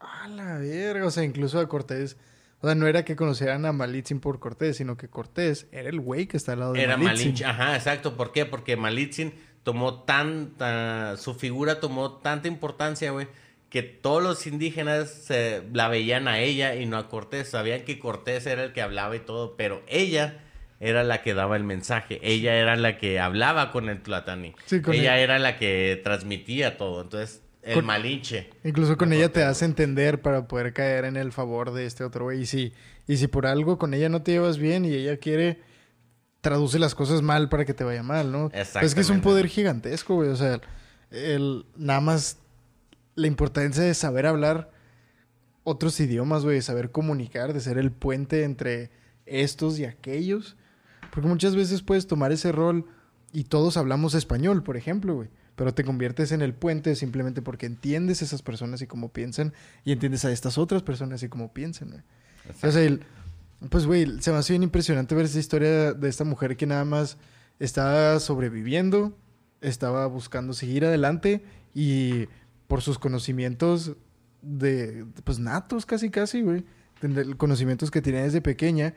[0.00, 1.06] A la verga.
[1.06, 2.16] O sea, incluso a Cortés.
[2.60, 6.00] O sea, no era que conocieran a Malitzin por Cortés, sino que Cortés era el
[6.00, 7.26] güey que está al lado de Era Malitzin.
[7.26, 8.16] Malinche, ajá, exacto.
[8.16, 8.46] ¿Por qué?
[8.46, 13.28] Porque Malitzin tomó tanta, su figura tomó tanta importancia, güey,
[13.74, 17.48] que todos los indígenas se, la veían a ella y no a Cortés.
[17.48, 20.44] Sabían que Cortés era el que hablaba y todo, pero ella
[20.78, 22.20] era la que daba el mensaje.
[22.22, 24.54] Ella era la que hablaba con el Tlatani.
[24.66, 27.02] Sí, con ella el- era la que transmitía todo.
[27.02, 28.48] Entonces, el Con- Malinche.
[28.62, 32.26] Incluso con ella te hace entender para poder caer en el favor de este otro
[32.26, 32.42] güey.
[32.42, 32.72] Y si,
[33.08, 35.58] y si por algo con ella no te llevas bien y ella quiere,
[36.42, 38.50] traduce las cosas mal para que te vaya mal, ¿no?
[38.50, 39.24] Pues es que es un Exactamente.
[39.24, 40.28] poder gigantesco, güey.
[40.28, 40.60] O sea,
[41.10, 42.38] el, nada más
[43.14, 44.70] la importancia de saber hablar
[45.62, 48.90] otros idiomas, güey, de saber comunicar, de ser el puente entre
[49.26, 50.56] estos y aquellos.
[51.12, 52.86] Porque muchas veces puedes tomar ese rol
[53.32, 55.28] y todos hablamos español, por ejemplo, güey.
[55.56, 59.52] Pero te conviertes en el puente simplemente porque entiendes a esas personas y cómo piensan
[59.84, 62.02] y entiendes a estas otras personas y cómo piensan, güey.
[62.62, 63.00] O sea, el-
[63.70, 66.84] pues, güey, se me hace bien impresionante ver esa historia de esta mujer que nada
[66.84, 67.16] más
[67.60, 69.16] estaba sobreviviendo,
[69.60, 72.26] estaba buscando seguir adelante y
[72.74, 73.92] por sus conocimientos
[74.42, 76.64] de, pues, natos casi, casi, güey,
[77.36, 78.94] conocimientos que tenía desde pequeña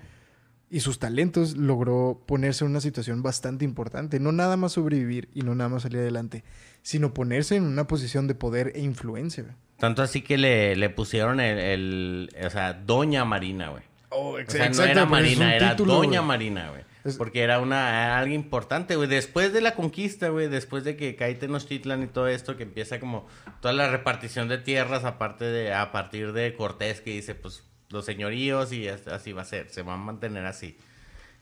[0.72, 4.20] y sus talentos logró ponerse en una situación bastante importante.
[4.20, 6.44] No nada más sobrevivir y no nada más salir adelante,
[6.82, 9.56] sino ponerse en una posición de poder e influencia, güey.
[9.78, 13.84] Tanto así que le, le pusieron el, el- O sea, Doña Marina, güey.
[14.10, 16.82] Oh, O sea, no era Marina, era Doña Marina, güey.
[17.16, 19.08] Porque era una era algo importante, güey.
[19.08, 23.00] Después de la conquista, güey, después de que cae Tenochtitlan y todo esto, que empieza
[23.00, 23.28] como
[23.62, 28.04] toda la repartición de tierras, aparte de, a partir de Cortés, que dice, pues, los
[28.06, 30.78] señoríos y as- así va a ser, se va a mantener así.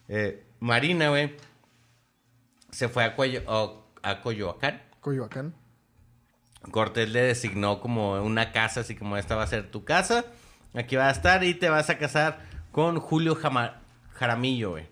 [0.07, 1.35] Eh, Marina, güey,
[2.71, 4.81] se fue a, Coyoacán.
[5.01, 5.55] Coyoacán.
[6.71, 10.25] Cortés le designó como una casa, así como esta va a ser tu casa.
[10.73, 12.41] Aquí va a estar y te vas a casar
[12.71, 13.81] con Julio Jama-
[14.13, 14.87] Jaramillo, güey.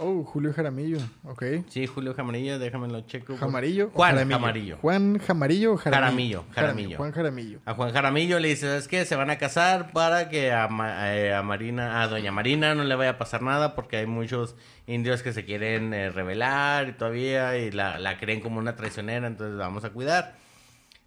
[0.00, 1.42] Oh, Julio Jaramillo, ok.
[1.68, 3.36] Sí, Julio Jaramillo, déjamelo checo.
[3.36, 3.90] ¿Jamarillo?
[3.92, 4.38] Juan Jaramillo?
[4.38, 4.76] Jamarillo.
[4.78, 6.04] ¿Juan Jamarillo o Jaramillo?
[6.06, 6.96] Jaramillo, Jaramillo.
[6.98, 7.58] Juan Jaramillo.
[7.64, 9.04] A Juan Jaramillo le dice, ¿sabes qué?
[9.04, 10.68] Se van a casar para que a,
[11.16, 14.54] eh, a Marina, a Doña Marina no le vaya a pasar nada porque hay muchos
[14.86, 19.26] indios que se quieren eh, rebelar y todavía y la, la creen como una traicionera,
[19.26, 20.36] entonces la vamos a cuidar.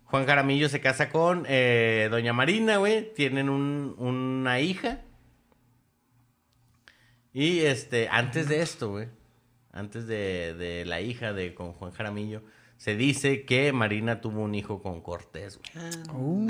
[0.03, 3.13] Juan Jaramillo se casa con eh, Doña Marina, güey.
[3.13, 4.99] Tienen un- una hija.
[7.33, 9.07] Y este, antes de esto, güey,
[9.71, 12.41] antes de, de la hija de con Juan Jaramillo,
[12.77, 15.85] se dice que Marina tuvo un hijo con Cortés, güey.
[16.13, 16.47] Oh,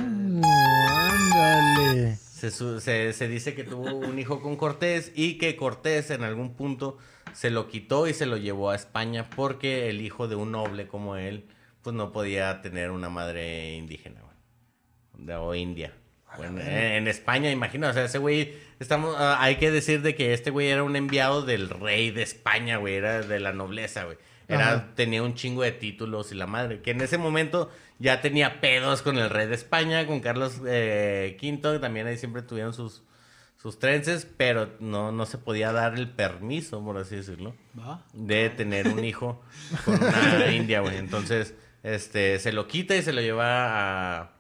[0.90, 2.16] ándale.
[2.16, 6.56] Se, se- se dice que tuvo un hijo con Cortés y que Cortés en algún
[6.56, 6.98] punto
[7.34, 10.88] se lo quitó y se lo llevó a España porque el hijo de un noble
[10.88, 11.46] como él,
[11.84, 15.26] pues no podía tener una madre indígena, güey.
[15.28, 15.94] De- O india.
[16.38, 20.34] Bueno, en, España, imagino, o sea, ese güey, estamos, ah, hay que decir de que
[20.34, 24.18] este güey era un enviado del rey de España, güey, era de la nobleza, güey.
[24.48, 24.88] Era, Ajá.
[24.96, 27.70] tenía un chingo de títulos y la madre, que en ese momento
[28.00, 32.42] ya tenía pedos con el rey de España, con Carlos eh, V, también ahí siempre
[32.42, 33.04] tuvieron sus,
[33.62, 38.04] sus trences, pero no, no se podía dar el permiso, por así decirlo, Va.
[38.14, 39.44] de tener un hijo
[39.86, 40.98] con una india, güey.
[40.98, 41.54] Entonces,
[41.84, 44.32] este, se lo quita y se lo lleva a,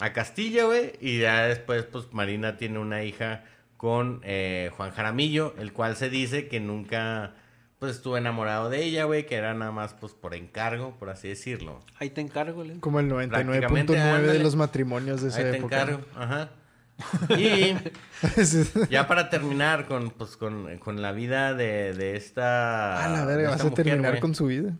[0.00, 3.44] a Castilla, güey, y ya después, pues, Marina tiene una hija
[3.76, 7.34] con eh, Juan Jaramillo, el cual se dice que nunca,
[7.78, 11.28] pues, estuvo enamorado de ella, güey, que era nada más, pues, por encargo, por así
[11.28, 11.80] decirlo.
[11.98, 12.80] Ahí te encargo, Len.
[12.80, 15.82] Como el Prácticamente, 99.9 de los matrimonios de esa Ahí te época.
[15.82, 16.50] encargo, ajá.
[17.36, 17.74] Y
[18.88, 23.04] ya para terminar con, pues, con, con la vida de, de esta...
[23.04, 24.20] a la verga, vas a terminar güey.
[24.20, 24.72] con su vida.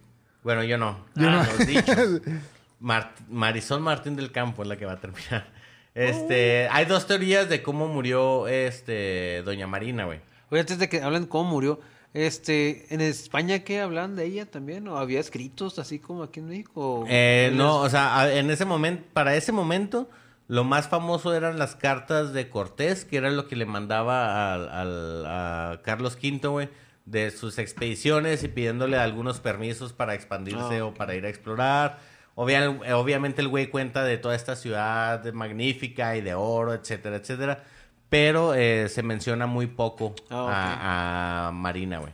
[0.44, 1.04] Bueno, yo no.
[1.16, 1.44] Yo Ah, no.
[1.58, 2.20] los dichos.
[2.84, 5.46] Mart- Marisol Martín del Campo es la que va a terminar.
[5.96, 10.18] Este, hay dos teorías de cómo murió este Doña Marina, güey.
[10.50, 11.78] Oye, antes de que hablen cómo murió,
[12.14, 14.88] este, ¿en España qué hablan de ella también?
[14.88, 17.04] ¿O había escritos así como aquí en México?
[17.08, 20.10] Eh, no, o sea, en ese momento, para ese momento,
[20.48, 24.68] lo más famoso eran las cartas de Cortés, que era lo que le mandaba al,
[24.70, 26.68] al- a Carlos V, güey,
[27.06, 31.98] de sus expediciones y pidiéndole algunos permisos para expandirse Ah, o para ir a explorar.
[32.36, 37.64] Obvia- obviamente el güey cuenta de toda esta ciudad magnífica y de oro, etcétera, etcétera.
[38.08, 42.12] Pero eh, se menciona muy poco Ah, a, a Marina, güey.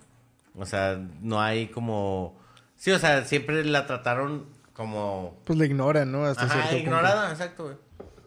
[0.57, 2.39] O sea, no hay como...
[2.77, 5.39] Sí, o sea, siempre la trataron como...
[5.45, 6.25] Pues le ignoran, ¿no?
[6.25, 6.85] Hasta Ajá, cierto punto.
[6.85, 7.77] ignorada, exacto, güey.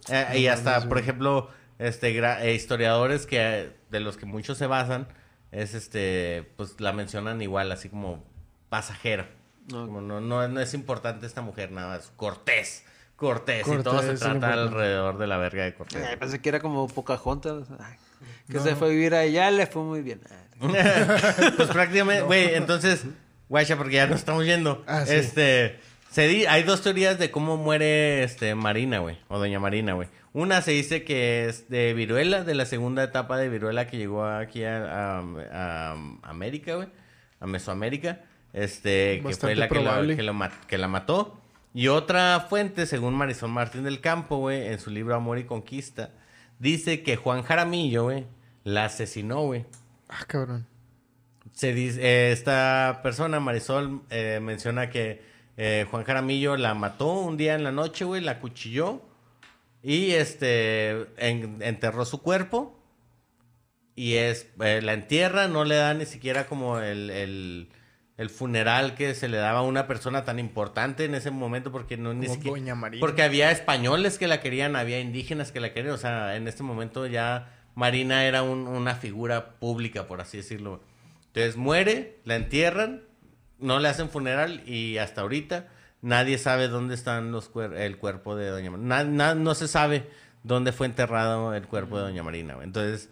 [0.09, 4.67] Eh, y hasta, por ejemplo, este gra- eh, historiadores que de los que muchos se
[4.67, 5.07] basan
[5.51, 8.23] es este, pues la mencionan igual, así como
[8.69, 9.27] pasajera.
[9.69, 12.11] Como no, no, no es importante esta mujer, nada más.
[12.15, 12.83] Cortés.
[13.15, 16.03] Cortés, y todo se trata alrededor de la verga de Cortés.
[16.05, 17.69] Ay, pensé que era como Pocahontas.
[17.79, 17.95] Ay,
[18.51, 20.19] que se fue a vivir allá, le fue muy bien.
[20.61, 23.05] Ay, pues prácticamente, güey, entonces,
[23.49, 24.83] guacha, porque ya nos estamos yendo.
[24.87, 25.13] Ah, sí.
[25.13, 29.93] Este, se di, hay dos teorías de cómo muere este Marina, güey, o doña Marina,
[29.93, 30.09] güey.
[30.33, 34.25] Una se dice que es de viruela, de la segunda etapa de viruela que llegó
[34.25, 36.87] aquí a, a- a América, güey,
[37.39, 38.19] a Mesoamérica.
[38.53, 41.39] Este, que fue la que, la, que, lo ma- que la mató.
[41.73, 46.11] Y otra fuente, según Marisol Martín del Campo, güey, en su libro Amor y Conquista,
[46.59, 48.25] dice que Juan Jaramillo, güey,
[48.63, 49.65] la asesinó, güey.
[50.07, 50.67] Ah, cabrón.
[51.51, 55.21] Se dice, eh, esta persona, Marisol, eh, menciona que
[55.57, 59.01] eh, Juan Jaramillo la mató un día en la noche, güey, la cuchilló
[59.81, 62.79] y este en- enterró su cuerpo
[63.95, 67.69] y es la entierra, no le da ni siquiera como el, el,
[68.17, 71.97] el funeral que se le daba a una persona tan importante en ese momento porque
[71.97, 72.99] no ni siquiera Doña Marina.
[73.01, 76.61] porque había españoles que la querían, había indígenas que la querían, o sea, en este
[76.63, 80.81] momento ya Marina era un- una figura pública, por así decirlo.
[81.27, 83.01] Entonces muere, la entierran,
[83.57, 85.67] no le hacen funeral y hasta ahorita
[86.01, 89.03] nadie sabe dónde están los cuer- el cuerpo de Doña Marina.
[89.03, 90.07] Na- na- no se sabe
[90.43, 92.57] dónde fue enterrado el cuerpo de Doña Marina.
[92.61, 93.09] Entonces,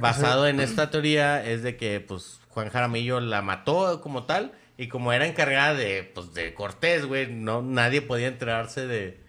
[0.00, 4.88] basado en esta teoría es de que pues Juan Jaramillo la mató como tal y
[4.88, 9.20] como era encargada de pues de Cortés, güey, no nadie podía enterarse de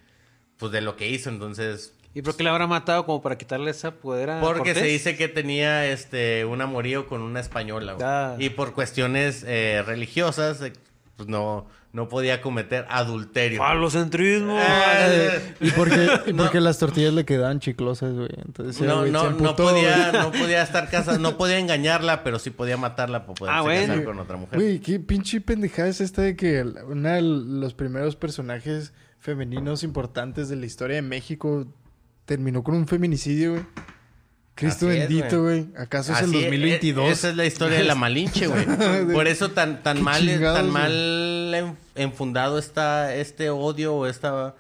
[0.58, 3.70] pues de lo que hizo, entonces ¿Y por qué la habrá matado como para quitarle
[3.70, 8.06] esa poder a porque se dice que tenía este un amorío con una española, güey.
[8.08, 8.36] Ah.
[8.40, 10.60] Y por cuestiones eh, religiosas,
[11.20, 13.58] pues no, no podía cometer adulterio.
[13.60, 14.58] ¡Falocentrismo!
[14.58, 16.44] Eh, ¿Y por qué, y No.
[16.44, 18.30] por qué las tortillas le quedaban chiclosas, güey?
[18.46, 20.22] Entonces, No, güey no, no podía, güey.
[20.24, 23.88] no podía estar casada, no podía engañarla, pero sí podía matarla para poder Ah, bueno.
[23.88, 24.58] casar con otra mujer.
[24.58, 30.48] Güey, qué pinche pendejada es esta de que uno de los primeros personajes femeninos importantes
[30.48, 31.68] de la historia de México
[32.24, 33.64] terminó con un feminicidio, güey.
[34.60, 35.68] Cristo Así es, bendito, güey.
[35.78, 37.12] ¿Acaso es el Así, eh, 2022?
[37.12, 38.66] Esa es la historia de la Malinche, güey.
[39.14, 44.56] Por eso tan, tan mal, tan mal en- enfundado está este odio o esta,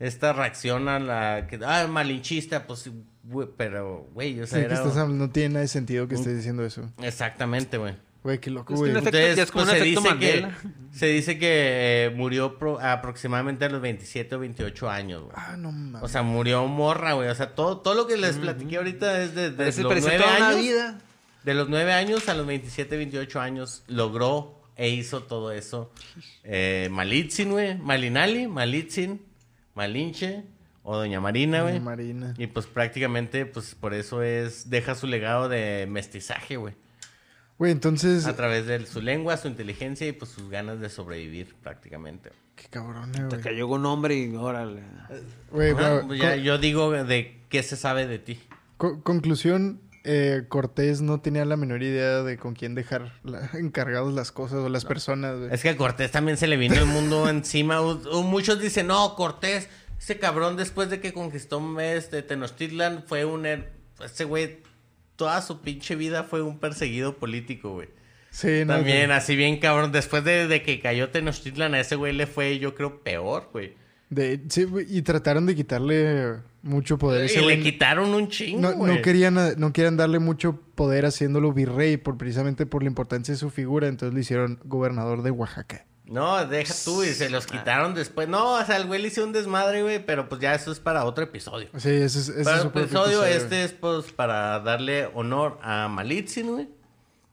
[0.00, 2.90] esta reacción a la que, ah, malinchista, pues,
[3.24, 6.08] güey, pero, güey, o sea, Sí, que era- estás hablando, no tiene nada de sentido
[6.08, 6.90] que estés diciendo eso.
[7.02, 7.94] Exactamente, güey.
[8.24, 8.92] Güey, qué loco, Es que güey.
[8.92, 10.48] efecto- Entonces, ya es como pues, un se, dice que,
[10.92, 11.48] se dice que
[12.06, 15.34] eh, murió pro- aproximadamente a los 27 o 28 años, güey.
[15.36, 16.02] Ah, no mames.
[16.02, 17.28] O sea, murió morra, güey.
[17.28, 20.06] O sea, todo, todo lo que les platiqué ahorita es de, de Parece, los parece
[20.08, 20.60] nueve toda una años.
[20.60, 20.98] vida.
[21.42, 25.90] De los 9 años a los 27, 28 años, logró e hizo todo eso.
[26.44, 27.76] Eh, Malitzin, güey.
[27.78, 29.20] Malinali, Malitzin,
[29.74, 30.44] Malinche
[30.84, 31.74] o Doña Marina, güey.
[31.74, 32.34] Doña Marina.
[32.38, 36.74] Y pues prácticamente, pues por eso es, deja su legado de mestizaje, güey.
[37.58, 38.26] Güey, entonces...
[38.26, 42.30] A través de su lengua, su inteligencia y pues sus ganas de sobrevivir prácticamente.
[42.56, 43.40] Qué cabrón, Te güey.
[43.40, 44.82] cayó un hombre y órale.
[45.50, 48.40] Güey, Ajá, pero pues ya, con- yo digo de qué se sabe de ti.
[48.78, 54.12] co- conclusión, eh, Cortés no tenía la menor idea de con quién dejar la- encargados
[54.12, 55.52] las cosas o las personas, güey.
[55.54, 57.80] Es que a Cortés también se le vino el mundo encima.
[57.80, 63.24] U- u- Muchos dicen, no, Cortés, ese cabrón después de que conquistó este Tenochtitlan fue
[63.24, 63.46] un...
[63.46, 64.58] Ese güey,
[65.22, 67.88] toda su pinche vida fue un perseguido político, güey.
[68.30, 69.16] Sí, no, También, güey.
[69.16, 69.92] así bien cabrón.
[69.92, 73.74] Después de, de que cayó Tenochtitlan, a ese güey le fue, yo creo, peor, güey.
[74.10, 77.26] De- sí, güey, y trataron de quitarle mucho poder.
[77.26, 78.96] ese Y le quitaron un chingo, no, güey.
[78.96, 83.38] no querían, no querían darle mucho poder haciéndolo virrey, por, precisamente por la importancia de
[83.38, 83.86] su figura.
[83.86, 85.86] Entonces lo hicieron gobernador de Oaxaca.
[86.12, 88.28] No, deja tú, y se los quitaron después.
[88.28, 90.78] No, o sea, el güey le hizo un desmadre, güey, pero pues ya eso es
[90.78, 91.68] para otro episodio.
[91.76, 95.58] Sí, ese es, ese es Para propio episodio, episodio, este es pues para darle honor
[95.62, 96.68] a Malitzin, güey.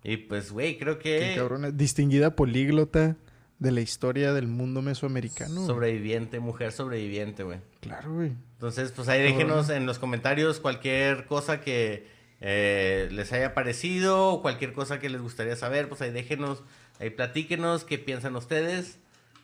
[0.04, 1.72] Y pues, güey, creo Qué que cabrona.
[1.72, 3.18] Distinguida políglota
[3.60, 5.66] de la historia del mundo mesoamericano.
[5.66, 7.60] sobreviviente, mujer sobreviviente, güey.
[7.82, 8.32] Claro, güey.
[8.54, 12.08] Entonces, pues ahí déjenos en los comentarios cualquier cosa que
[12.40, 16.64] eh, les haya parecido o cualquier cosa que les gustaría saber, pues ahí déjenos,
[17.00, 19.00] ahí platíquenos qué piensan ustedes.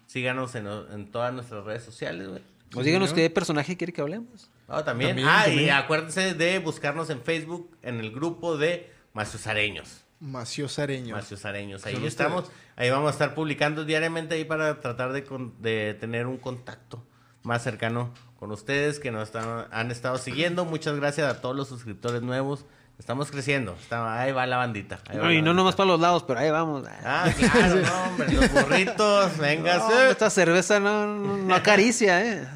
[0.07, 2.41] Síganos en, en todas nuestras redes sociales, güey.
[2.75, 4.49] O díganos qué personaje quiere que hablemos.
[4.67, 5.09] Ah, también.
[5.11, 10.01] También, ah, y acuérdense de buscarnos en Facebook en el grupo de Maciusareños.
[10.19, 11.15] Maciosareño.
[11.15, 11.85] Maciusareños.
[11.85, 12.51] Ahí Son estamos.
[12.75, 17.05] Ahí vamos a estar publicando diariamente ahí para tratar de, con- de tener un contacto
[17.43, 20.65] más cercano con ustedes que nos están, han estado siguiendo.
[20.65, 22.65] Muchas gracias a todos los suscriptores nuevos.
[22.97, 23.75] Estamos creciendo.
[23.79, 24.99] Está, ahí va la bandita.
[25.31, 26.87] Y no nomás para los lados, pero ahí vamos.
[27.03, 28.31] Ah, claro, no, hombre.
[28.31, 29.77] Los burritos, venga.
[29.77, 32.47] No, esta cerveza no, no, acaricia, ¿eh?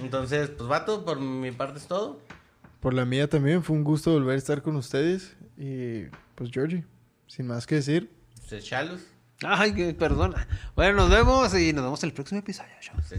[0.00, 2.20] Entonces, pues, vato, por mi parte es todo.
[2.80, 3.62] Por la mía también.
[3.62, 5.36] Fue un gusto volver a estar con ustedes.
[5.56, 6.04] Y,
[6.36, 6.84] pues, Georgie,
[7.26, 8.10] sin más que decir.
[8.40, 9.00] Usted, Chalos.
[9.44, 10.46] Ay, perdona.
[10.74, 12.70] Bueno, nos vemos y nos vemos en el próximo episodio.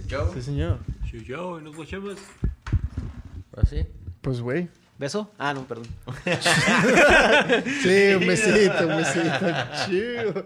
[0.08, 0.34] Yo.
[0.34, 0.80] Sí, señor.
[1.10, 1.60] Sí, yo.
[1.60, 2.18] Y nos vemos.
[3.52, 3.86] Pues Así.
[4.22, 4.70] Pues, güey.
[5.00, 5.32] ¿Beso?
[5.39, 5.88] Ah, no, perdón.
[7.82, 9.45] sí, un besito, un besito.
[9.86, 10.45] Chido.